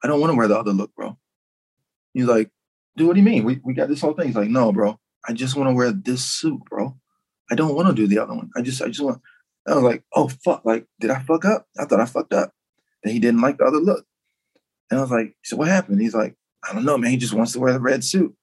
[0.02, 1.16] I don't want to wear the other look, bro.
[2.14, 2.50] He's like,
[2.96, 3.44] dude, what do you mean?
[3.44, 4.28] We, we got this whole thing.
[4.28, 4.98] He's like, no, bro.
[5.26, 6.96] I just want to wear this suit, bro.
[7.50, 8.50] I don't want to do the other one.
[8.56, 9.20] I just, I just want.
[9.66, 11.66] I was like, oh fuck, like, did I fuck up?
[11.78, 12.52] I thought I fucked up.
[13.02, 14.06] Then he didn't like the other look.
[14.90, 16.00] And I was like, so what happened?
[16.00, 17.10] He's like, I don't know, man.
[17.10, 18.34] He just wants to wear the red suit.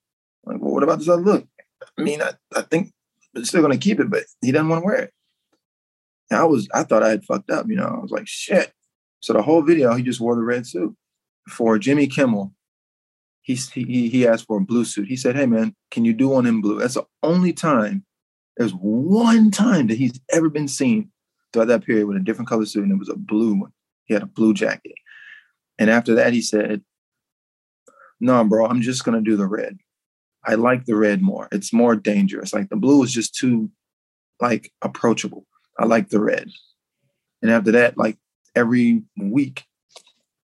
[0.45, 1.47] I'm like, well, what about this other look?
[1.97, 2.91] I mean, I, I think
[3.35, 5.13] I'm still gonna keep it, but he doesn't want to wear it.
[6.29, 7.85] And I was, I thought I had fucked up, you know.
[7.85, 8.71] I was like, shit.
[9.19, 10.95] So the whole video, he just wore the red suit.
[11.49, 12.53] For Jimmy Kimmel,
[13.41, 15.07] he, he, he asked for a blue suit.
[15.07, 16.79] He said, Hey, man, can you do one in blue?
[16.79, 18.03] That's the only time,
[18.57, 21.11] there's one time that he's ever been seen
[21.53, 23.71] throughout that period with a different color suit, and it was a blue one.
[24.05, 24.95] He had a blue jacket.
[25.77, 26.81] And after that, he said,
[28.19, 29.77] No, bro, I'm just to do the red.
[30.45, 31.47] I like the red more.
[31.51, 32.53] It's more dangerous.
[32.53, 33.69] Like the blue is just too
[34.39, 35.45] like approachable.
[35.79, 36.49] I like the red.
[37.41, 38.17] And after that, like
[38.55, 39.63] every week,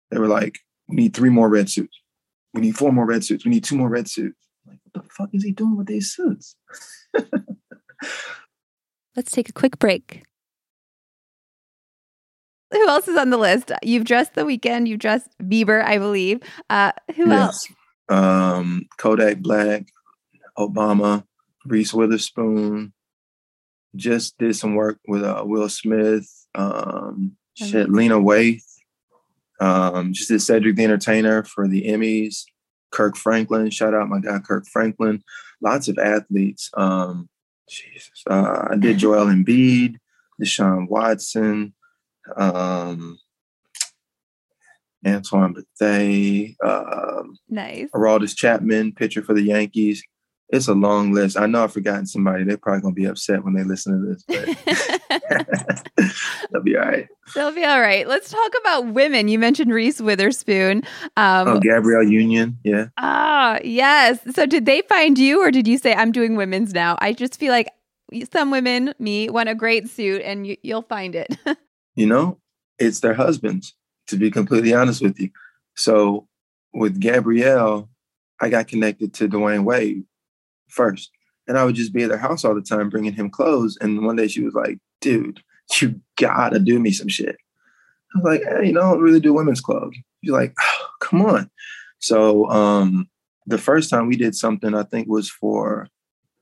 [0.09, 2.01] they were like, we need three more red suits
[2.53, 3.45] we need four more red suits.
[3.45, 4.37] We need two more red suits.
[4.65, 6.55] Like, what the fuck is he doing with these suits?
[9.15, 10.23] Let's take a quick break.
[12.71, 13.71] Who else is on the list?
[13.83, 14.87] You've dressed the Weeknd.
[14.87, 16.39] You've dressed Bieber, I believe.
[16.69, 17.41] Uh, who yes.
[17.41, 17.67] else?
[18.11, 19.85] Um, Kodak Black,
[20.57, 21.23] Obama,
[21.65, 22.93] Reese Witherspoon.
[23.95, 26.27] Just did some work with uh, Will Smith.
[26.55, 28.63] Um, shit, Lena Waithe.
[29.59, 32.45] Um, just did Cedric the Entertainer for the Emmys.
[32.91, 35.23] Kirk Franklin, shout out my guy Kirk Franklin.
[35.61, 36.69] Lots of athletes.
[36.75, 37.29] Um,
[37.69, 39.95] Jesus, uh, I did Joel Embiid,
[40.41, 41.73] Deshaun Watson,
[42.35, 43.17] um,
[45.05, 47.87] Antoine Bethea, um, nice.
[47.95, 50.03] Aroldis Chapman, pitcher for the Yankees.
[50.49, 51.37] It's a long list.
[51.37, 52.43] I know I've forgotten somebody.
[52.43, 55.01] They're probably gonna be upset when they listen to this, but
[56.51, 57.07] they'll be all right.
[57.33, 58.07] They'll be all right.
[58.07, 59.29] Let's talk about women.
[59.29, 60.83] You mentioned Reese Witherspoon.
[61.15, 62.57] Um, oh, Gabrielle Union.
[62.63, 62.87] Yeah.
[62.97, 64.19] Ah, yes.
[64.33, 66.97] So did they find you, or did you say I'm doing women's now?
[66.99, 67.69] I just feel like
[68.31, 71.37] some women, me, want a great suit, and you, you'll find it.
[71.95, 72.39] you know,
[72.77, 73.73] it's their husbands.
[74.11, 75.29] To be completely honest with you,
[75.75, 76.27] so
[76.73, 77.89] with Gabrielle,
[78.39, 80.03] I got connected to Dwyane Wade
[80.67, 81.11] first.
[81.47, 83.77] And I would just be at their house all the time bringing him clothes.
[83.81, 85.41] And one day she was like, dude,
[85.81, 87.35] you gotta do me some shit.
[88.13, 89.95] I was like, hey, you know, I don't really do women's clothes.
[90.21, 91.49] You're like, oh, come on.
[91.99, 93.09] So um,
[93.45, 95.87] the first time we did something, I think was for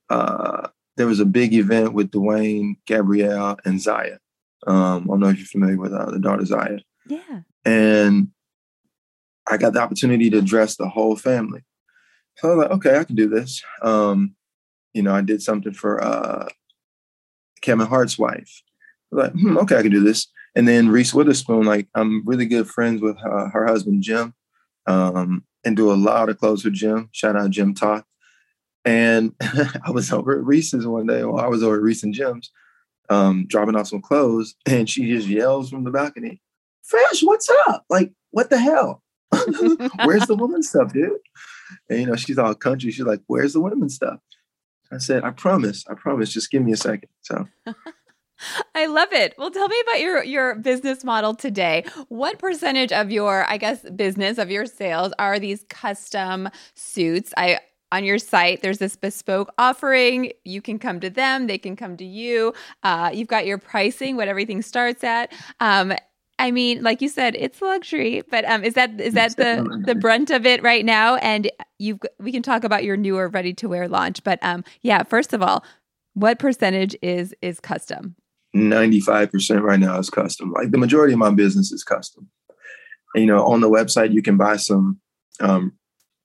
[0.10, 4.17] uh, there was a big event with Dwyane, Gabrielle, and Zaya.
[4.67, 6.79] Um, I don't know if you're familiar with uh, the daughter Zaya.
[7.08, 7.41] Yeah.
[7.65, 8.30] And
[9.48, 11.63] I got the opportunity to dress the whole family.
[12.38, 13.62] So I was like, okay, I can do this.
[13.82, 14.36] Um,
[14.93, 16.48] you know, I did something for uh,
[17.62, 18.62] Kevin Hart's wife.
[19.12, 20.28] Like, hmm, okay, I can do this.
[20.56, 24.34] And then Reese Witherspoon, like I'm really good friends with her, her husband Jim,
[24.88, 27.10] um, and do a lot of clothes with Jim.
[27.12, 28.04] Shout out Jim Toth.
[28.86, 32.13] And I was over at Reese's one day, while I was over at Reese and
[32.13, 32.52] Jim's,
[33.10, 36.41] um, dropping off some clothes, and she just yells from the balcony,
[36.89, 37.86] "Fresh, what's up?
[37.89, 39.04] Like, what the hell?
[40.06, 41.12] Where's the women's stuff, dude?"
[41.89, 42.91] And you know, she's all country.
[42.91, 44.19] She's like, "Where's the women's stuff?"
[44.91, 46.34] I said, "I promise, I promise.
[46.34, 47.10] Just give me a second.
[47.21, 47.47] So.
[48.73, 49.36] I love it.
[49.38, 51.84] Well, tell me about your your business model today.
[52.08, 57.34] What percentage of your, I guess, business of your sales are these custom suits?
[57.38, 57.60] I
[57.91, 61.97] on your site there's this bespoke offering you can come to them they can come
[61.97, 65.91] to you uh, you've got your pricing what everything starts at um,
[66.39, 69.93] I mean, like you said, it's luxury, but um, is that is that the the
[69.93, 71.17] brunt of it right now?
[71.17, 75.04] And you we can talk about your newer ready to wear launch, but um, yeah.
[75.04, 75.65] First of all,
[76.13, 78.15] what percentage is is custom?
[78.56, 80.52] 95% right now is custom.
[80.52, 82.30] Like the majority of my business is custom.
[83.13, 84.99] And, you know, on the website, you can buy some
[85.39, 85.73] um,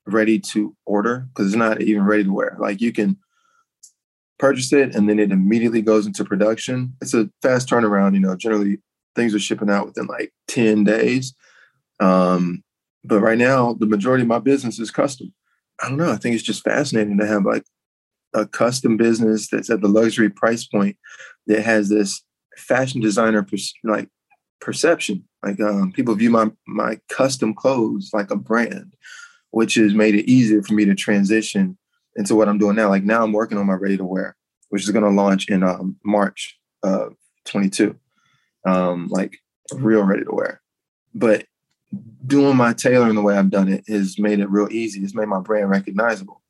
[0.06, 2.56] ready to order because it's not even ready to wear.
[2.58, 3.18] Like you can
[4.38, 6.94] purchase it and then it immediately goes into production.
[7.02, 8.14] It's a fast turnaround.
[8.14, 8.78] You know, generally
[9.14, 11.34] things are shipping out within like 10 days.
[12.00, 12.62] Um,
[13.04, 15.32] but right now, the majority of my business is custom.
[15.82, 16.12] I don't know.
[16.12, 17.64] I think it's just fascinating to have like
[18.34, 20.96] a custom business that's at the luxury price point
[21.46, 22.22] that has this
[22.56, 23.46] fashion designer
[23.84, 24.08] like
[24.60, 25.24] perception.
[25.42, 28.94] Like um, people view my my custom clothes like a brand,
[29.50, 31.76] which has made it easier for me to transition
[32.16, 32.88] into what I'm doing now.
[32.88, 34.36] Like now, I'm working on my ready to wear,
[34.70, 37.96] which is going to launch in um, March of 22.
[38.66, 39.38] Um, like
[39.74, 40.62] real ready to wear,
[41.14, 41.46] but
[42.26, 45.00] doing my tailoring the way I've done it has made it real easy.
[45.00, 46.42] It's made my brand recognizable.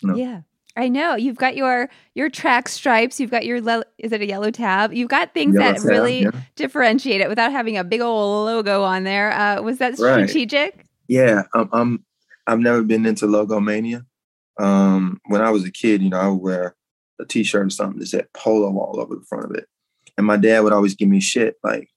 [0.00, 0.16] You know?
[0.16, 0.40] Yeah.
[0.74, 3.20] I know you've got your your track stripes.
[3.20, 4.92] You've got your le- is it a yellow tab?
[4.92, 6.30] You've got things yellow that tab, really yeah.
[6.56, 9.32] differentiate it without having a big old logo on there.
[9.32, 10.76] Uh, was that strategic?
[10.76, 10.86] Right.
[11.08, 12.04] Yeah, um, I'm.
[12.46, 14.06] I've never been into logo mania.
[14.58, 16.76] Um, when I was a kid, you know, I would wear
[17.20, 19.68] a T-shirt or something that said Polo all over the front of it,
[20.16, 21.88] and my dad would always give me shit like,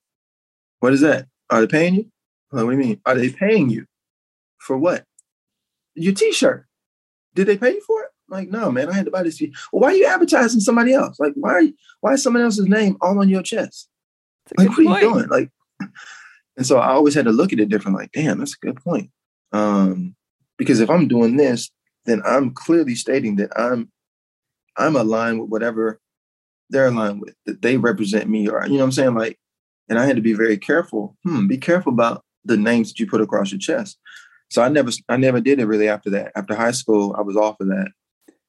[0.79, 1.27] "What is that?
[1.49, 2.11] Are they paying you?
[2.51, 3.01] Like, what do you mean?
[3.05, 3.85] Are they paying you
[4.57, 5.03] for what?
[5.95, 6.65] Your T-shirt?
[7.33, 9.39] Did they pay you for it?" Like, no, man, I had to buy this.
[9.71, 11.19] Well, why are you advertising somebody else?
[11.19, 13.87] Like, why are you, why is someone else's name all on your chest?
[14.57, 14.87] Like, what point.
[14.87, 15.27] are you doing?
[15.27, 15.49] Like,
[16.57, 17.97] and so I always had to look at it different.
[17.97, 19.11] Like, damn, that's a good point.
[19.51, 20.15] Um,
[20.57, 21.71] because if I'm doing this,
[22.05, 23.91] then I'm clearly stating that I'm
[24.77, 25.99] I'm aligned with whatever
[26.69, 29.15] they're aligned with, that they represent me, or you know what I'm saying?
[29.15, 29.37] Like,
[29.89, 31.15] and I had to be very careful.
[31.23, 33.97] Hmm, be careful about the names that you put across your chest.
[34.49, 36.31] So I never I never did it really after that.
[36.35, 37.89] After high school, I was off of that.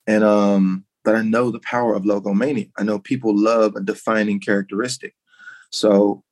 [0.07, 2.71] And um, but I know the power of logomania.
[2.77, 5.15] I know people love a defining characteristic.
[5.71, 6.23] So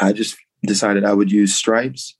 [0.00, 2.16] I just decided I would use stripes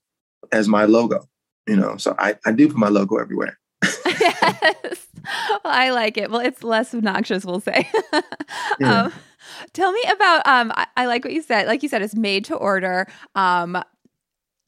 [0.51, 1.27] as my logo.
[1.67, 3.57] You know, so I, I do put my logo everywhere.
[4.05, 5.04] yes.
[5.25, 6.29] Well, I like it.
[6.29, 7.89] Well, it's less obnoxious, we'll say.
[8.79, 9.03] yeah.
[9.03, 9.13] um,
[9.73, 11.67] tell me about um I, I, like what you said.
[11.67, 13.07] Like you said, it's made to order.
[13.35, 13.83] Um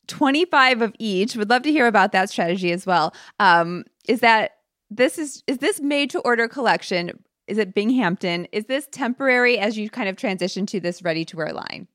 [0.08, 1.36] 25 of each.
[1.36, 3.14] Would love to hear about that strategy as well.
[3.40, 4.52] Um, is that
[4.90, 7.24] this is is this made to order collection?
[7.48, 8.48] Is it Binghampton?
[8.52, 11.88] Is this temporary as you kind of transition to this ready to wear line?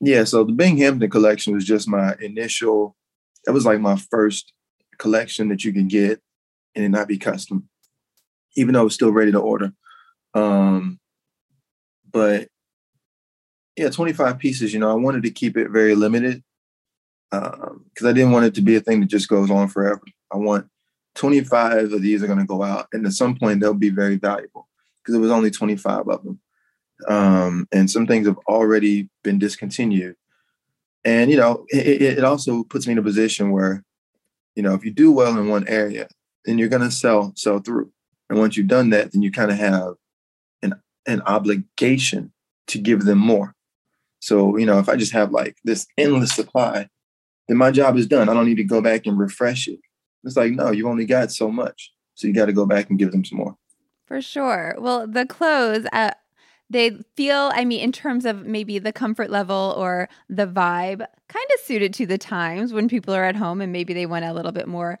[0.00, 2.96] Yeah, so the Binghampton collection was just my initial.
[3.46, 4.52] It was like my first
[4.98, 6.20] collection that you can get
[6.74, 7.68] and it not be custom,
[8.56, 9.72] even though it was still ready to order.
[10.34, 10.98] Um,
[12.10, 12.48] but
[13.76, 16.42] yeah, 25 pieces, you know, I wanted to keep it very limited
[17.30, 20.02] because um, I didn't want it to be a thing that just goes on forever.
[20.32, 20.68] I want
[21.14, 24.16] 25 of these are going to go out, and at some point they'll be very
[24.16, 26.40] valuable because it was only 25 of them.
[27.08, 30.16] Um, and some things have already been discontinued.
[31.04, 33.82] And you know, it, it also puts me in a position where,
[34.54, 36.08] you know, if you do well in one area,
[36.44, 37.90] then you're going to sell sell through.
[38.28, 39.94] And once you've done that, then you kind of have
[40.62, 40.74] an
[41.06, 42.32] an obligation
[42.68, 43.54] to give them more.
[44.20, 46.88] So you know, if I just have like this endless supply,
[47.48, 48.28] then my job is done.
[48.28, 49.80] I don't need to go back and refresh it.
[50.24, 51.92] It's like, no, you've only got so much.
[52.14, 53.56] So you got to go back and give them some more.
[54.06, 54.74] For sure.
[54.78, 56.10] Well, the clothes, uh,
[56.68, 61.46] they feel, I mean, in terms of maybe the comfort level or the vibe, kind
[61.54, 64.32] of suited to the times when people are at home and maybe they want a
[64.32, 65.00] little bit more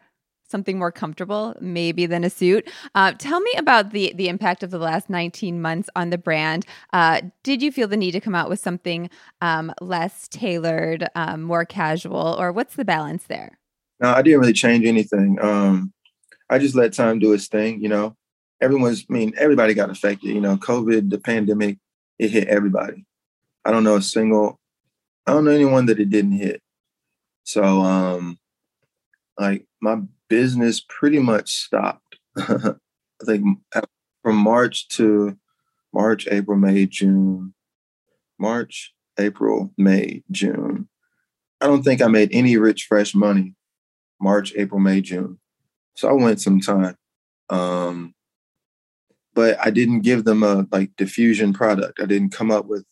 [0.50, 4.70] something more comfortable maybe than a suit uh, tell me about the the impact of
[4.70, 8.34] the last 19 months on the brand uh, did you feel the need to come
[8.34, 9.08] out with something
[9.40, 13.58] um, less tailored um, more casual or what's the balance there
[14.00, 15.92] no i didn't really change anything um,
[16.48, 18.16] i just let time do its thing you know
[18.60, 20.28] everyone's, I mean, everybody got affected.
[20.28, 21.78] You know, COVID, the pandemic,
[22.18, 23.04] it hit everybody.
[23.64, 24.58] I don't know a single,
[25.26, 26.62] I don't know anyone that it didn't hit.
[27.44, 28.38] So, um,
[29.38, 30.00] like my
[30.30, 32.16] business pretty much stopped.
[32.38, 32.74] I
[33.26, 33.58] think
[34.22, 35.36] from March to
[35.92, 37.52] March, April, May, June,
[38.38, 40.88] March, April, May, June.
[41.60, 43.54] I don't think I made any Richfresh money
[44.20, 45.38] March, April, May, June.
[45.96, 46.96] So I went some time.
[47.48, 48.14] Um,
[49.34, 52.00] but I didn't give them a like diffusion product.
[52.00, 52.84] I didn't come up with,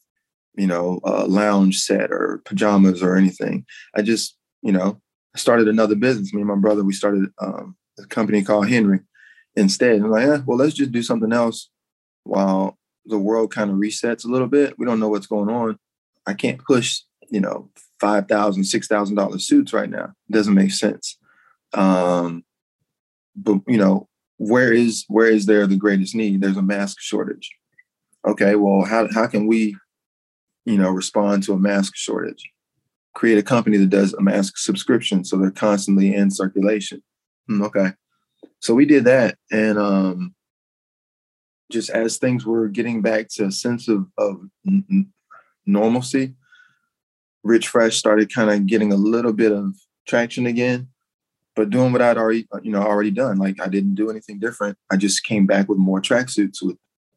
[0.56, 3.64] you know, a lounge set or pajamas or anything.
[3.94, 5.00] I just, you know,
[5.38, 6.32] started another business.
[6.32, 9.00] Me and my brother, we started um, a company called Henry
[9.56, 10.00] instead.
[10.00, 11.70] I'm like, yeah, well, let's just do something else
[12.24, 14.78] while the world kind of resets a little bit.
[14.78, 15.78] We don't know what's going on.
[16.26, 17.70] I can't push, you know,
[18.00, 20.12] five thousand, six thousand dollar suits right now.
[20.28, 21.16] It doesn't make sense.
[21.72, 22.44] Um,
[23.34, 26.40] but you know, where is where is there the greatest need?
[26.40, 27.50] There's a mask shortage.
[28.26, 29.76] Okay, well, how how can we,
[30.64, 32.50] you know, respond to a mask shortage?
[33.18, 37.02] Create a company that does a mask subscription so they're constantly in circulation.
[37.48, 37.92] Hmm, okay,
[38.60, 40.34] so we did that, and um,
[41.72, 45.12] just as things were getting back to a sense of of n-
[45.66, 46.34] normalcy,
[47.44, 49.74] Richfresh started kind of getting a little bit of
[50.06, 50.88] traction again
[51.58, 53.36] but doing what I'd already, you know, already done.
[53.36, 54.78] Like I didn't do anything different.
[54.92, 56.76] I just came back with more tracksuits with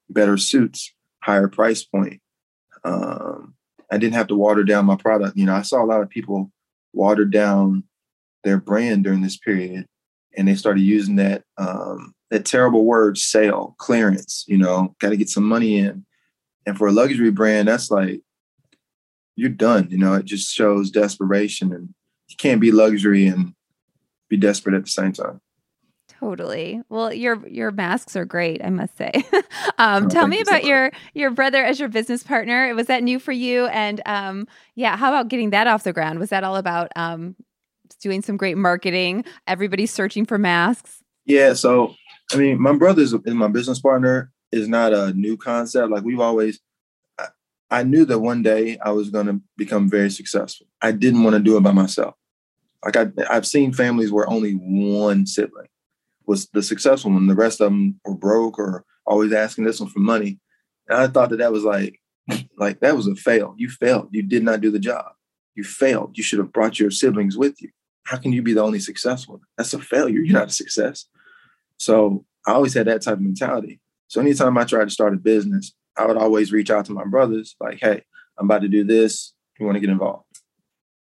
[0.10, 2.20] better suits, higher price point.
[2.84, 3.54] Um,
[3.92, 5.38] I didn't have to water down my product.
[5.38, 6.52] You know, I saw a lot of people
[6.94, 7.84] water down
[8.44, 9.86] their brand during this period,
[10.36, 14.46] and they started using that um, that terrible word sale clearance.
[14.48, 16.06] You know, got to get some money in.
[16.66, 18.22] And for a luxury brand, that's like
[19.36, 19.88] you're done.
[19.90, 21.90] You know, it just shows desperation, and
[22.30, 23.54] you can't be luxury and
[24.30, 25.42] be desperate at the same time.
[26.22, 26.80] Totally.
[26.88, 29.12] Well, your your masks are great, I must say.
[29.80, 32.76] um, oh, tell me about so your your brother as your business partner.
[32.76, 33.66] Was that new for you?
[33.66, 36.20] And um, yeah, how about getting that off the ground?
[36.20, 37.36] Was that all about um,
[38.02, 39.26] doing some great marketing?
[39.48, 41.02] Everybody's searching for masks.
[41.26, 41.54] Yeah.
[41.54, 41.96] So,
[42.32, 44.32] I mean, my brother is my business partner.
[44.52, 45.90] Is not a new concept.
[45.90, 46.60] Like we've always,
[47.18, 47.30] I,
[47.72, 50.68] I knew that one day I was going to become very successful.
[50.84, 52.14] I didn't want to do it by myself.
[52.86, 55.70] Like I, I've seen families where only one sibling
[56.32, 57.28] was the successful one.
[57.28, 60.40] The rest of them were broke or always asking this one for money.
[60.88, 62.00] And I thought that that was like,
[62.58, 63.54] like that was a fail.
[63.58, 64.08] You failed.
[64.12, 65.12] You did not do the job.
[65.56, 66.18] You failed.
[66.18, 67.70] You should have brought your siblings with you.
[68.06, 69.42] How can you be the only successful?
[69.58, 70.22] That's a failure.
[70.22, 71.06] You're not a success.
[71.78, 73.82] So I always had that type of mentality.
[74.08, 77.04] So anytime I tried to start a business, I would always reach out to my
[77.04, 78.04] brothers, like, hey,
[78.38, 79.34] I'm about to do this.
[79.60, 80.26] You want to get involved?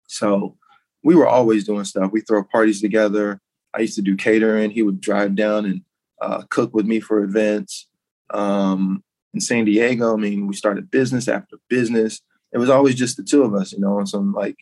[0.08, 0.56] So
[1.04, 2.12] we were always doing stuff.
[2.14, 3.42] We throw parties together.
[3.78, 4.72] I used to do catering.
[4.72, 5.82] He would drive down and
[6.20, 7.88] uh, cook with me for events.
[8.32, 12.22] Um, in San Diego, I mean, we started business after business.
[12.52, 14.58] It was always just the two of us, you know, and so I'm like,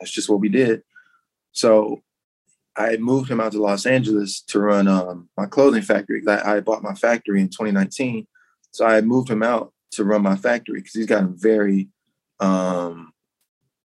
[0.00, 0.82] that's just what we did.
[1.52, 2.02] So
[2.76, 6.22] I moved him out to Los Angeles to run um, my clothing factory.
[6.26, 8.26] I, I bought my factory in 2019.
[8.72, 11.88] So I moved him out to run my factory because he's got a very
[12.40, 13.12] um,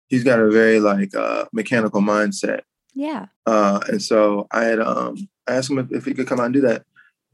[0.08, 2.62] he's got a very like uh, mechanical mindset.
[2.96, 3.26] Yeah.
[3.44, 6.46] Uh, and so I had um, I asked him if, if, he could come out
[6.46, 6.84] and do that.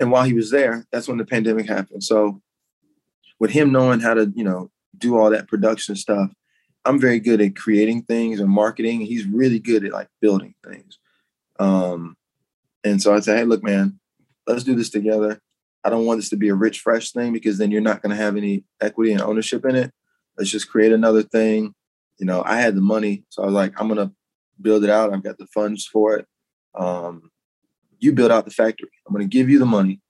[0.01, 2.03] And while he was there, that's when the pandemic happened.
[2.03, 2.43] So
[3.39, 6.33] with him knowing how to, you know, do all that production stuff,
[6.85, 9.03] I'm very good at creating things and marketing.
[9.03, 10.99] He's really good at like building things.
[11.61, 12.17] Um,
[12.83, 14.01] and so I said, hey, look, man,
[14.49, 15.41] let's do this together.
[15.85, 18.21] I don't want this to be a Richfresh thing because then you're not going to
[18.21, 19.93] have any equity and ownership in it.
[20.37, 21.75] Let's just create another thing
[22.23, 24.13] you know, I had the money, so I was like, I'm gonna
[24.61, 25.13] build it out.
[25.13, 26.27] I've got the funds for it.
[26.75, 27.31] Um,
[27.99, 28.91] you build out the factory.
[29.07, 30.01] I'm gonna give you the money,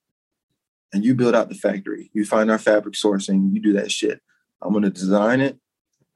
[0.92, 2.10] and you build out the factory.
[2.12, 3.52] You find our fabric sourcing.
[3.52, 4.20] You do that shit.
[4.62, 5.58] I'm gonna design it.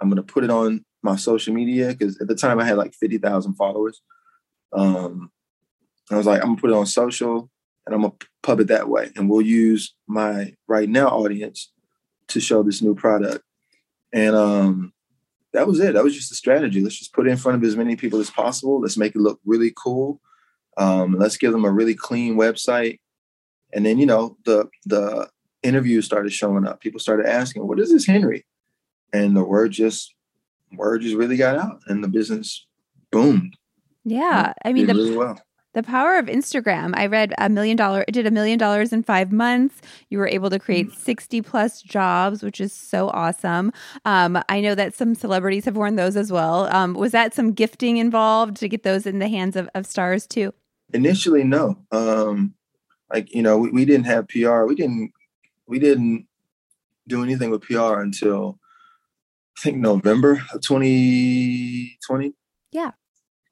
[0.00, 2.94] I'm gonna put it on my social media because at the time I had like
[2.94, 4.00] fifty thousand followers.
[4.72, 5.30] Um,
[6.10, 7.50] I was like, I'm gonna put it on social
[7.86, 11.72] and I'm gonna pub it that way, and we'll use my right now audience
[12.28, 13.44] to show this new product.
[14.12, 14.92] And um,
[15.57, 15.94] that was it.
[15.94, 16.82] That was just a strategy.
[16.82, 18.78] Let's just put it in front of as many people as possible.
[18.78, 20.20] Let's make it look really cool.
[20.76, 23.00] Um, let's give them a really clean website.
[23.72, 25.30] And then, you know, the the
[25.62, 26.80] interviews started showing up.
[26.80, 28.44] People started asking, "What is this Henry?"
[29.14, 30.14] And the word just
[30.74, 32.66] word just really got out, and the business
[33.11, 33.57] boomed.
[34.04, 35.40] Yeah, I mean, the, really well.
[35.76, 36.94] The power of Instagram.
[36.96, 39.82] I read a million dollar, it did a million dollars in five months.
[40.08, 41.00] You were able to create Mm-hmm.
[41.00, 43.72] 60 plus jobs, which is so awesome.
[44.04, 46.74] Um, I know that some celebrities have worn those as well.
[46.74, 50.26] Um, was that some gifting involved to get those in the hands of, of stars
[50.26, 50.54] too?
[50.94, 51.78] Initially, no.
[51.92, 52.54] Um,
[53.12, 54.64] like you know, we, we didn't have PR.
[54.64, 55.12] We didn't
[55.66, 56.26] we didn't
[57.06, 58.58] do anything with PR until
[59.58, 62.32] I think November of 2020.
[62.72, 62.92] Yeah.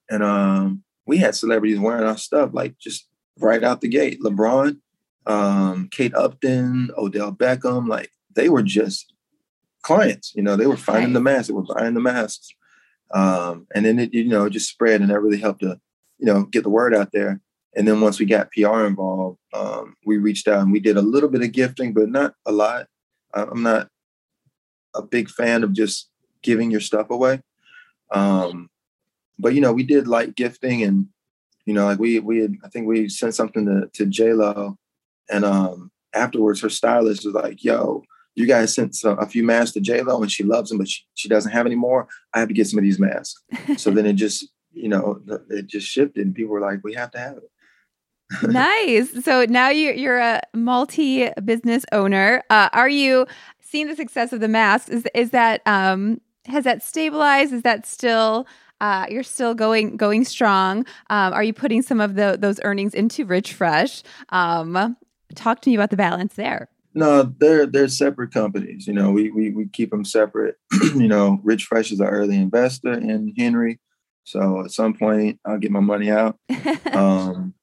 [0.08, 4.20] And um, we had celebrities wearing our stuff like just right out the gate.
[4.22, 4.78] LeBron,
[5.26, 9.12] um, Kate Upton, Odell Beckham, like they were just
[9.82, 10.32] clients.
[10.34, 11.14] You know, they were finding Right.
[11.14, 12.48] the masks, they were buying the masks,
[13.12, 15.80] um, and then it you know just spread, and that really helped to
[16.18, 17.40] you know get the word out there.
[17.76, 21.02] And then once we got PR involved, um, we reached out and we did a
[21.02, 22.86] little bit of gifting, but not a lot.
[23.34, 23.88] I'm not
[24.94, 26.09] a big fan of just
[26.40, 27.40] giving your stuff away.
[28.12, 28.68] Um,
[29.39, 31.09] but you know, we did light gifting and
[31.66, 34.76] you know, like we we had, I think we sent something to to J Lo,
[35.30, 38.03] and um, afterwards her stylist was like, "Yo,
[38.35, 40.89] you guys sent some, a few masks to J Lo and she loves them, but
[40.89, 42.07] she, she doesn't have any more.
[42.35, 43.43] I have to get some of these masks."
[43.78, 47.11] so then it just you know it just shifted, and people were like, "We have
[47.12, 47.51] to have it."
[48.43, 49.24] nice.
[49.24, 52.43] So now you, you're a multi business owner.
[52.51, 53.26] Uh, are you
[53.61, 54.89] seeing the success of the masks?
[54.91, 57.53] Is, is that, um, has that stabilized?
[57.53, 58.47] Is that still,
[58.85, 60.80] uh, you're still going going strong?
[61.09, 64.03] Um, are you putting some of the, those earnings into Richfresh?
[64.28, 64.97] Um,
[65.35, 66.68] talk to me about the balance there.
[66.93, 68.87] No, they're they're separate companies.
[68.87, 70.57] You know, we we we keep them separate.
[70.95, 73.80] you know, Richfresh is an early investor in Henry,
[74.24, 76.39] so at some point I'll get my money out.
[76.93, 77.55] Um,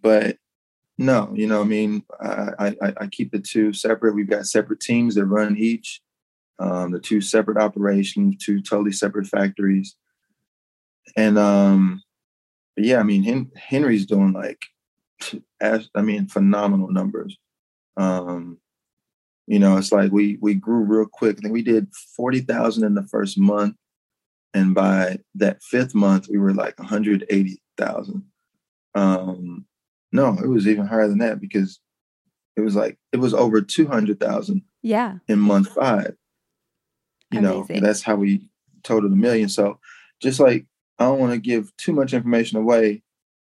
[0.00, 0.38] but
[0.96, 4.14] no, you know, I mean, I, I I keep the two separate.
[4.14, 6.00] We've got separate teams that run each.
[6.60, 9.96] Um, the two separate operations, two totally separate factories,
[11.16, 12.02] and um,
[12.76, 14.62] yeah, I mean, Hen- Henry's doing like,
[15.60, 17.36] as I mean, phenomenal numbers.
[17.96, 18.58] Um,
[19.46, 21.36] you know, it's like we we grew real quick.
[21.38, 23.76] I think we did forty thousand in the first month,
[24.52, 28.24] and by that fifth month, we were like one hundred eighty thousand.
[28.94, 29.66] Um,
[30.12, 31.80] no, it was even higher than that because
[32.56, 35.16] it was like it was over two hundred thousand yeah.
[35.28, 36.14] in month five.
[37.30, 38.48] You know, that's how we
[38.84, 39.48] totaled a million.
[39.48, 39.80] So
[40.22, 40.66] just like
[40.98, 43.02] I don't want to give too much information away,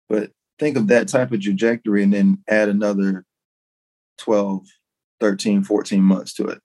[0.09, 3.25] but think of that type of trajectory and then add another
[4.17, 4.65] 12,
[5.19, 6.61] 13, 14 months to it.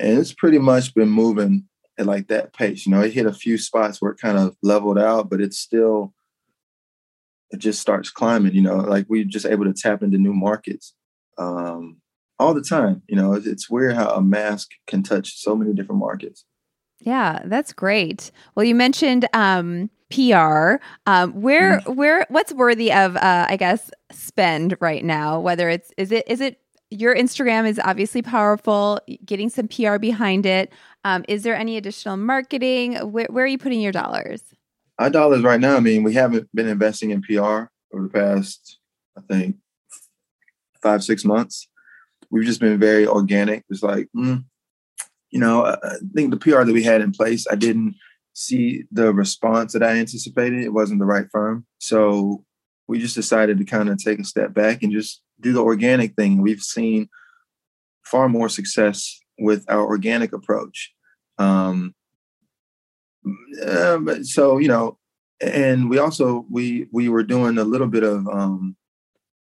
[0.00, 1.64] And it's pretty much been moving
[1.98, 2.86] at like that pace.
[2.86, 5.58] You know, it hit a few spots where it kind of leveled out, but it's
[5.58, 6.12] still
[7.50, 10.94] it just starts climbing, you know, like we're just able to tap into new markets.
[11.38, 12.00] Um,
[12.38, 13.02] all the time.
[13.08, 16.44] You know, it's, it's weird how a mask can touch so many different markets.
[17.00, 18.30] Yeah, that's great.
[18.54, 20.76] Well, you mentioned um, PR.
[21.06, 25.40] Um, where, where, what's worthy of, uh, I guess, spend right now?
[25.40, 26.60] Whether it's is it is it
[26.90, 29.00] your Instagram is obviously powerful.
[29.24, 30.72] Getting some PR behind it.
[31.04, 32.94] Um, is there any additional marketing?
[32.94, 34.42] Where, where are you putting your dollars?
[34.98, 35.76] Our dollars right now.
[35.76, 38.78] I mean, we haven't been investing in PR over the past,
[39.18, 39.56] I think,
[40.82, 41.68] five six months.
[42.30, 43.64] We've just been very organic.
[43.68, 44.44] It's like, mm,
[45.30, 47.96] you know, I I think the PR that we had in place, I didn't
[48.34, 50.62] see the response that I anticipated.
[50.62, 51.64] It wasn't the right firm.
[51.78, 52.44] So
[52.86, 56.14] we just decided to kind of take a step back and just do the organic
[56.14, 56.42] thing.
[56.42, 57.08] We've seen
[58.04, 60.92] far more success with our organic approach.
[61.38, 61.94] Um,
[63.64, 64.98] uh, so you know,
[65.40, 68.76] and we also we we were doing a little bit of um,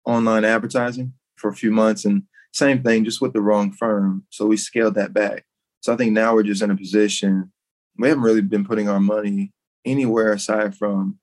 [0.07, 2.22] online advertising for a few months, and
[2.53, 4.24] same thing, just with the wrong firm.
[4.30, 5.45] So we scaled that back.
[5.80, 7.53] So I think now we're just in a position.
[7.99, 9.53] We haven't really been putting our money
[9.84, 11.18] anywhere aside from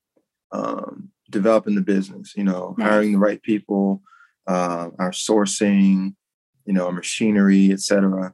[0.51, 2.33] um, developing the business.
[2.35, 2.89] You know, Nice.
[2.89, 4.01] hiring the right people,
[4.47, 6.15] uh, our sourcing,
[6.65, 8.33] you know, our machinery, etc.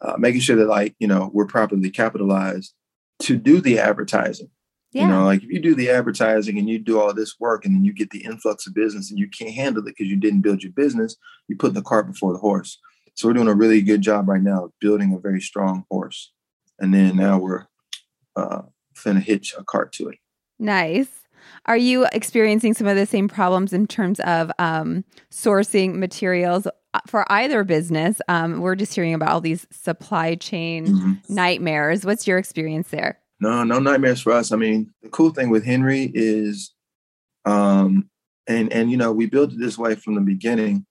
[0.00, 2.74] Uh, making sure that like you know we're properly capitalized
[3.20, 4.50] to do the advertising.
[4.92, 7.64] Yeah, You know, like if you do the advertising and you do all this work
[7.64, 10.16] and then you get the influx of business and you can't handle it because you
[10.16, 11.16] didn't build your business,
[11.48, 12.78] you put the cart before the horse.
[13.14, 16.32] So we're doing a really good job right now building a very strong horse.
[16.78, 17.66] And then now we're
[18.36, 18.62] uh
[18.96, 20.18] finna hitch a cart to it.
[20.58, 21.08] nice.
[21.66, 27.00] Are you experiencing some of the same problems in terms of um, sourcing materials uh,
[27.06, 28.18] for either business?
[28.28, 31.28] Um, we're just hearing about all these supply chain Mhm.
[31.28, 32.06] nightmares.
[32.06, 33.18] What's your experience there?
[33.40, 34.52] No, no nightmares for us.
[34.52, 36.72] I mean, the cool thing with Henry is
[37.44, 38.08] um
[38.46, 40.86] and and you know, we built it this way from the beginning.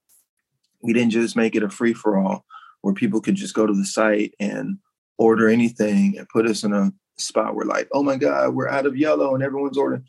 [0.82, 2.44] we didn't just make it a free for all
[2.82, 4.78] where people could just go to the site and
[5.18, 8.86] order anything and put us in a spot where like, oh my God, we're out
[8.86, 10.05] of yellow and everyone's ordering.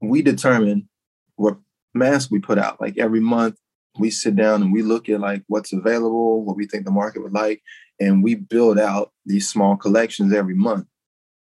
[0.00, 0.88] We determine
[1.36, 1.58] what
[1.94, 2.80] mask we put out.
[2.80, 3.56] Like every month,
[3.98, 7.22] we sit down and we look at like what's available, what we think the market
[7.22, 7.62] would like,
[8.00, 10.86] and we build out these small collections every month.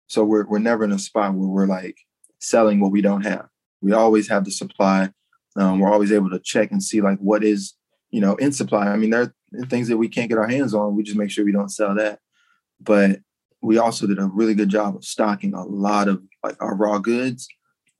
[0.06, 1.98] So we're we're never in a spot where we're like
[2.38, 3.48] selling what we don't have.
[3.80, 5.10] We always have the supply.
[5.56, 7.74] Um, we're always able to check and see like what is
[8.10, 8.86] you know in supply.
[8.86, 10.94] I mean, there are things that we can't get our hands on.
[10.94, 12.20] We just make sure we don't sell that.
[12.80, 13.20] But
[13.66, 16.98] we also did a really good job of stocking a lot of like our raw
[16.98, 17.48] goods,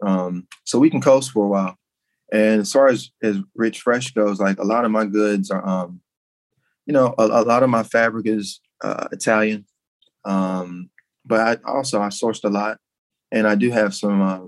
[0.01, 1.77] um, so we can coast for a while.
[2.33, 6.01] And as far as as Richfresh goes, like a lot of my goods are, um,
[6.87, 9.67] you know, a, a lot of my fabric is uh, Italian,
[10.25, 10.89] um,
[11.25, 12.79] but I also I sourced a lot,
[13.33, 14.47] and I do have some uh,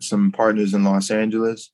[0.00, 1.70] some partners in Los Angeles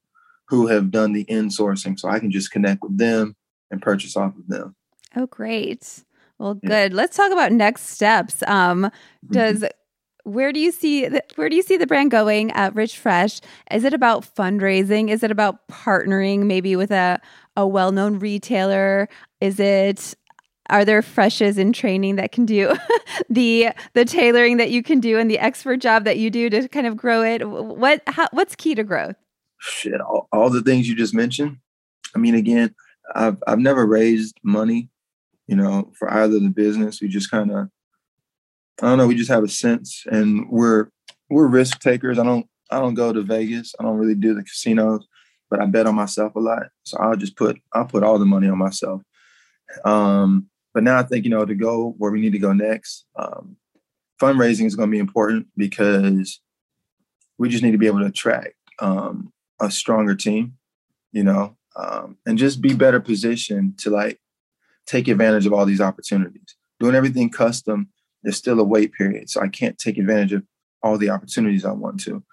[0.48, 3.36] who have done the in sourcing, so I can just connect with them
[3.70, 4.76] and purchase off of them.
[5.16, 6.04] Oh, great!
[6.38, 6.92] Well, good.
[6.92, 8.42] Let's talk about next steps.
[8.46, 9.32] Um, mm-hmm.
[9.32, 9.64] does
[10.24, 13.40] where do you see the, where do you see the brand going at Richfresh?
[13.70, 15.08] Is it about fundraising?
[15.08, 17.20] Is it about partnering maybe with a
[17.56, 19.08] a well known retailer?
[19.40, 20.14] Is it
[20.68, 22.74] are there freshes in training that can do
[23.30, 26.68] the the tailoring that you can do and the expert job that you do to
[26.68, 27.48] kind of grow it?
[27.48, 29.16] What how, what's key to growth?
[29.58, 31.58] Shit, all, all the things you just mentioned.
[32.14, 32.74] I mean, again,
[33.14, 34.88] I've I've never raised money,
[35.46, 37.00] you know, for either the business.
[37.00, 37.68] We just kind of
[38.82, 39.06] I don't know.
[39.06, 40.88] We just have a sense, and we're
[41.30, 42.18] we're risk takers.
[42.18, 43.74] I don't I don't go to Vegas.
[43.78, 45.06] I don't really do the casinos,
[45.50, 46.68] but I bet on myself a lot.
[46.84, 49.02] So I'll just put I'll put all the money on myself.
[49.84, 53.06] Um, but now I think you know to go where we need to go next.
[53.16, 53.56] Um,
[54.20, 56.40] fundraising is going to be important because
[57.38, 60.54] we just need to be able to attract um, a stronger team,
[61.12, 64.18] you know, um, and just be better positioned to like
[64.86, 66.56] take advantage of all these opportunities.
[66.80, 67.88] Doing everything custom
[68.26, 69.30] there's still a wait period.
[69.30, 70.42] So I can't take advantage of
[70.82, 72.24] all the opportunities I want to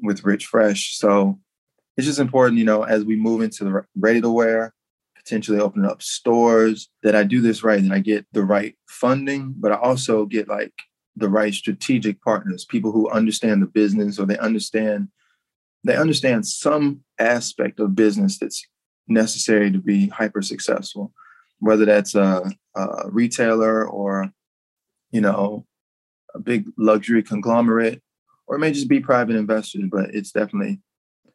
[0.00, 0.96] with Richfresh.
[0.96, 1.38] So
[1.96, 4.74] it's just important, you know, as we move into the ready to wear,
[5.16, 9.54] potentially opening up stores, that I do this right and I get the right funding,
[9.56, 10.72] but I also get like
[11.14, 15.08] the right strategic partners, people who understand the business or they understand
[15.84, 18.64] they understand some aspect of business that's
[19.08, 21.12] necessary to be hyper successful,
[21.62, 24.32] whether that's a, a retailer or
[25.12, 25.64] you know,
[26.34, 28.02] a big luxury conglomerate,
[28.46, 30.80] or it may just be private investors, but it's definitely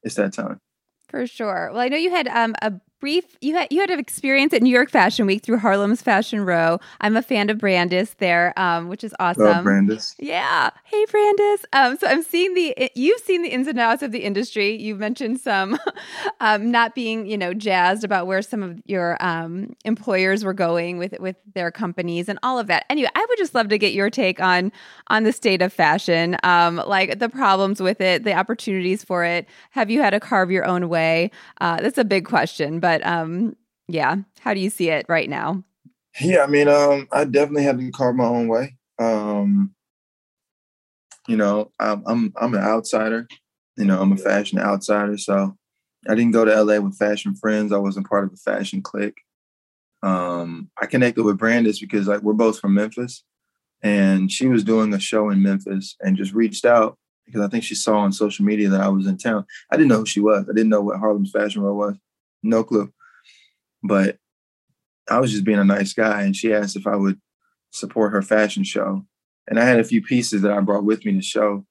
[0.03, 0.59] it's that time.
[1.07, 1.69] For sure.
[1.71, 4.61] Well, I know you had um, a brief you had you had an experience at
[4.61, 6.79] New York Fashion Week through Harlem's Fashion Row.
[7.01, 9.43] I'm a fan of Brandice there, um, which is awesome.
[9.43, 10.15] Love Brandice.
[10.17, 10.71] Yeah.
[10.83, 11.65] Hey Brandice.
[11.73, 14.75] Um, so I'm seeing the you've seen the ins and outs of the industry.
[14.75, 15.77] You've mentioned some
[16.39, 20.97] um, not being, you know, jazzed about where some of your um, employers were going
[20.97, 22.85] with with their companies and all of that.
[22.89, 24.71] Anyway, I would just love to get your take on
[25.07, 29.47] on the state of fashion, um, like the problems with it, the opportunities for it.
[29.71, 31.31] Have you had to carve your own way?
[31.61, 33.55] Uh, that's a big question, but um,
[33.87, 35.63] yeah, how do you see it right now?
[36.19, 38.75] Yeah, I mean, um, I definitely had to carve my own way.
[38.99, 39.75] Um,
[41.27, 43.27] you know, I'm, I'm I'm an outsider.
[43.77, 45.55] You know, I'm a fashion outsider, so
[46.07, 47.71] I didn't go to LA with fashion friends.
[47.71, 49.21] I wasn't part of a fashion clique.
[50.01, 53.23] Um, I connected with Brandice because like we're both from Memphis,
[53.83, 57.63] and she was doing a show in Memphis and just reached out because I think
[57.63, 59.45] she saw on social media that I was in town.
[59.71, 60.45] I didn't know who she was.
[60.49, 61.97] I didn't know what Harlem's Fashion Row was
[62.47, 62.91] no clue.
[63.83, 64.17] But
[65.09, 67.19] I was just being a nice guy, and she asked if I would
[67.71, 69.05] support her fashion show.
[69.47, 71.65] And I had a few pieces that I brought with me to show.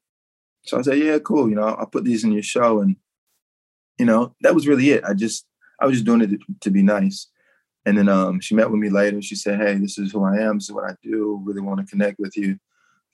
[0.63, 1.49] So I said, "Yeah, cool.
[1.49, 2.97] You know, I'll put these in your show." And
[3.99, 5.05] you know, that was really it.
[5.05, 5.47] I just
[5.81, 7.29] I was just doing it to, to be nice.
[7.85, 9.21] And then um, she met with me later.
[9.23, 10.57] She said, "Hey, this is who I am.
[10.57, 11.41] This is what I do.
[11.45, 12.59] Really want to connect with you."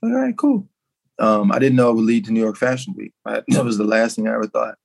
[0.00, 0.68] Like, all right, cool.
[1.18, 3.12] Um, I didn't know it would lead to New York Fashion Week.
[3.24, 4.76] I, that was the last thing I ever thought.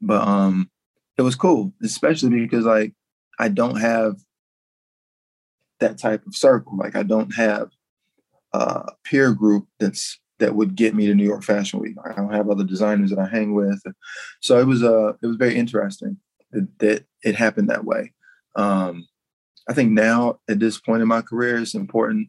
[0.00, 0.70] But um,
[1.18, 2.92] it was cool, especially because like
[3.38, 4.16] I don't have
[5.80, 6.76] that type of circle.
[6.76, 7.70] Like I don't have
[8.52, 11.96] a peer group that's that would get me to New York Fashion Week.
[12.04, 13.82] I don't have other designers that I hang with.
[14.40, 16.18] So it was uh it was very interesting
[16.52, 18.12] that, that it happened that way.
[18.54, 19.06] Um,
[19.68, 22.28] I think now at this point in my career, it's important.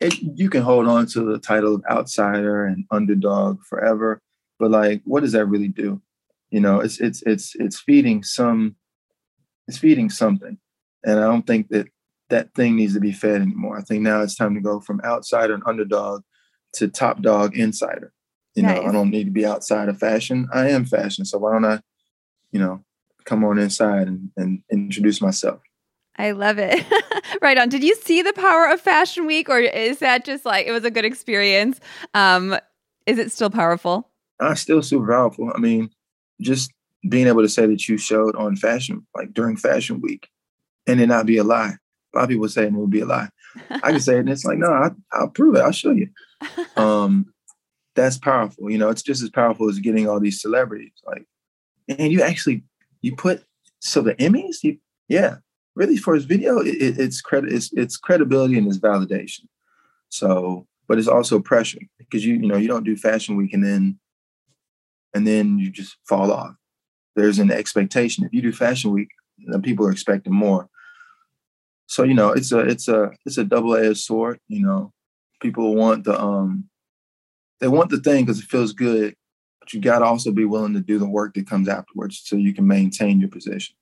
[0.00, 4.20] It, you can hold on to the title of outsider and underdog forever,
[4.58, 6.02] but like, what does that really do?
[6.56, 8.76] You know it's it's it's it's feeding some
[9.68, 10.56] it's feeding something
[11.04, 11.86] and i don't think that
[12.30, 15.00] that thing needs to be fed anymore i think now it's time to go from
[15.04, 16.22] outsider and underdog
[16.72, 18.12] to top dog insider
[18.54, 18.80] you nice.
[18.80, 21.64] know i don't need to be outside of fashion i am fashion so why don't
[21.64, 21.78] i
[22.52, 22.80] you know
[23.26, 25.60] come on inside and, and introduce myself.
[26.16, 26.82] I love it.
[27.42, 27.68] right on.
[27.68, 30.84] Did you see the power of Fashion Week, or is that just like it was
[30.84, 31.78] a good experience?
[32.14, 32.56] Um,
[33.04, 34.08] is it still powerful?
[34.40, 35.52] Uh, still super powerful.
[35.54, 35.90] I mean,
[36.40, 36.72] just
[37.08, 40.28] being able to say that you showed on fashion, like during Fashion Week,
[40.86, 41.74] and it not be a lie.
[42.14, 43.28] A lot of people say it would be a lie.
[43.70, 45.60] I can say it, and it's like, no, I, will prove it.
[45.60, 46.08] I'll show you.
[46.76, 47.32] Um,
[47.94, 48.70] that's powerful.
[48.70, 50.92] You know, it's just as powerful as getting all these celebrities.
[51.06, 51.24] Like,
[51.88, 52.64] and you actually
[53.00, 53.42] you put
[53.80, 54.78] so the Emmys, you,
[55.08, 55.36] yeah,
[55.74, 59.46] really for his video, it, it's credit, it's, it's credibility and it's validation.
[60.08, 63.64] So, but it's also pressure because you you know you don't do Fashion Week and
[63.64, 63.98] then
[65.14, 66.54] and then you just fall off.
[67.14, 68.24] There's an expectation.
[68.24, 69.08] If you do Fashion Week,
[69.62, 70.68] people are expecting more.
[71.86, 74.40] So you know it's a it's a it's a double edged sword.
[74.48, 74.92] You know,
[75.40, 76.68] people want the um
[77.60, 79.14] they want the thing because it feels good,
[79.60, 82.36] but you got to also be willing to do the work that comes afterwards so
[82.36, 83.76] you can maintain your position.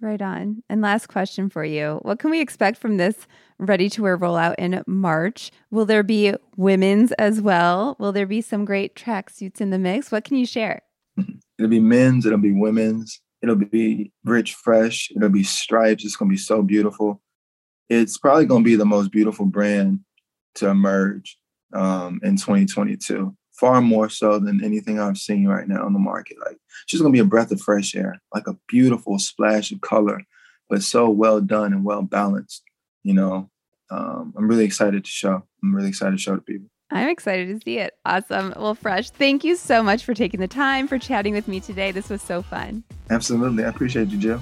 [0.00, 0.62] Right on.
[0.68, 2.00] And last question for you.
[2.02, 3.26] What can we expect from this
[3.58, 5.50] ready to wear rollout in March?
[5.70, 7.96] Will there be women's as well?
[7.98, 10.10] Will there be some great tracksuits in the mix?
[10.10, 10.82] What can you share?
[11.58, 16.04] It'll be men's, it'll be women's, it'll be Richfresh, it'll be stripes.
[16.04, 17.22] It's going to be so beautiful.
[17.88, 20.00] It's probably going to be the most beautiful brand
[20.56, 21.38] to emerge
[21.72, 26.36] um, in 2022 far more so than anything I've seen right now on the market.
[26.44, 30.22] Like she's gonna be a breath of fresh air, like a beautiful splash of color,
[30.68, 32.62] but so well done and well balanced.
[33.02, 33.50] You know,
[33.90, 35.42] um, I'm really excited to show.
[35.62, 36.68] I'm really excited to show to people.
[36.90, 37.94] I'm excited to see it.
[38.04, 38.52] Awesome.
[38.56, 41.90] Well, Fresh, thank you so much for taking the time for chatting with me today.
[41.90, 42.84] This was so fun.
[43.10, 43.64] Absolutely.
[43.64, 44.40] I appreciate you, Jill.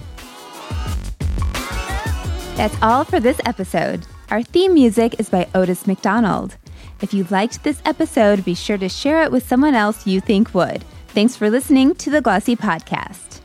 [2.57, 4.07] That's all for this episode.
[4.31, 6.57] Our theme music is by Otis McDonald.
[7.03, 10.55] If you liked this episode, be sure to share it with someone else you think
[10.55, 10.85] would.
[11.09, 13.42] Thanks for listening to the Glossy Podcast.